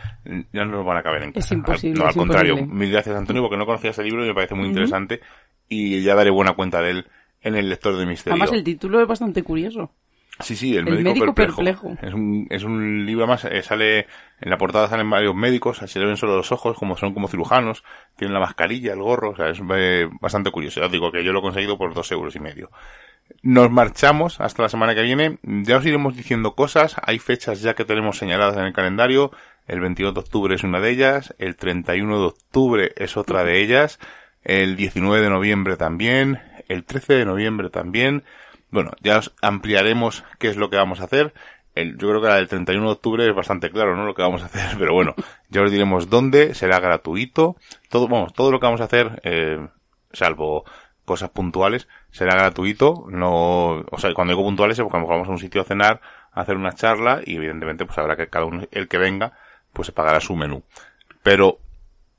[0.53, 1.45] ya no nos van a caber en casa.
[1.45, 1.99] Es imposible.
[1.99, 4.67] No, al contrario, mil gracias Antonio porque no conocía ese libro y me parece muy
[4.67, 5.19] interesante
[5.67, 7.07] y ya daré buena cuenta de él
[7.41, 8.33] en el lector de misterio.
[8.33, 9.91] Además el título es bastante curioso.
[10.39, 11.97] Sí, sí, el, médico, perplejo.
[12.01, 14.07] Es, un, es un libro más, eh, sale,
[14.39, 17.27] en la portada salen varios médicos, se le ven solo los ojos, como son como
[17.27, 17.83] cirujanos,
[18.15, 20.79] tienen la mascarilla, el gorro, o sea, es eh, bastante curioso.
[20.79, 22.69] Ya os digo que yo lo he conseguido por dos euros y medio.
[23.41, 27.73] Nos marchamos hasta la semana que viene, ya os iremos diciendo cosas, hay fechas ya
[27.73, 29.31] que tenemos señaladas en el calendario,
[29.67, 33.61] el 22 de octubre es una de ellas, el 31 de octubre es otra de
[33.61, 33.99] ellas,
[34.43, 38.23] el 19 de noviembre también, el 13 de noviembre también,
[38.69, 41.33] bueno, ya os ampliaremos qué es lo que vamos a hacer.
[41.75, 44.05] El, yo creo que la del 31 de octubre es bastante claro, ¿no?
[44.05, 45.15] Lo que vamos a hacer, pero bueno,
[45.49, 47.55] ya os diremos dónde, será gratuito.
[47.89, 49.67] Todo, vamos, todo lo que vamos a hacer, eh,
[50.11, 50.65] salvo
[51.05, 53.05] cosas puntuales, será gratuito.
[53.09, 56.01] No, o sea, cuando digo puntuales es porque vamos a un sitio a cenar,
[56.33, 59.33] a hacer una charla y evidentemente pues habrá que cada uno, el que venga,
[59.71, 60.63] pues se pagará su menú.
[61.23, 61.59] Pero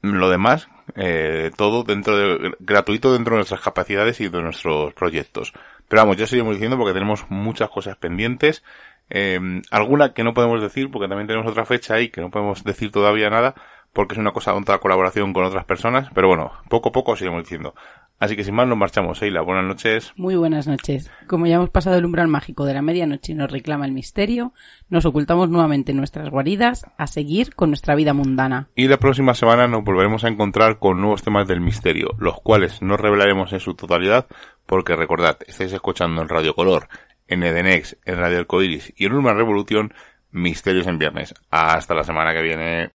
[0.01, 5.53] lo demás, eh, todo dentro de, gratuito dentro de nuestras capacidades y de nuestros proyectos.
[5.89, 8.63] Pero vamos, ya seguimos diciendo porque tenemos muchas cosas pendientes.
[9.11, 12.63] Eh, alguna que no podemos decir porque también tenemos otra fecha ahí que no podemos
[12.63, 13.55] decir todavía nada
[13.93, 17.21] porque es una cosa, otra colaboración con otras personas, pero bueno, poco a poco os
[17.21, 17.75] iremos diciendo.
[18.21, 19.23] Así que sin más nos marchamos.
[19.23, 20.13] Eila, buenas noches.
[20.17, 21.09] Muy buenas noches.
[21.29, 24.53] Como ya hemos pasado el umbral mágico de la medianoche y nos reclama el misterio,
[24.89, 28.69] nos ocultamos nuevamente en nuestras guaridas a seguir con nuestra vida mundana.
[28.75, 32.83] Y la próxima semana nos volveremos a encontrar con nuevos temas del misterio, los cuales
[32.83, 34.27] no revelaremos en su totalidad,
[34.69, 36.89] porque recordad, estáis escuchando en Radio Color,
[37.27, 39.95] en Edenex, en Radio Arcoiris y en Urban Revolución,
[40.31, 41.33] Misterios en Viernes.
[41.51, 42.91] Hasta la semana que viene.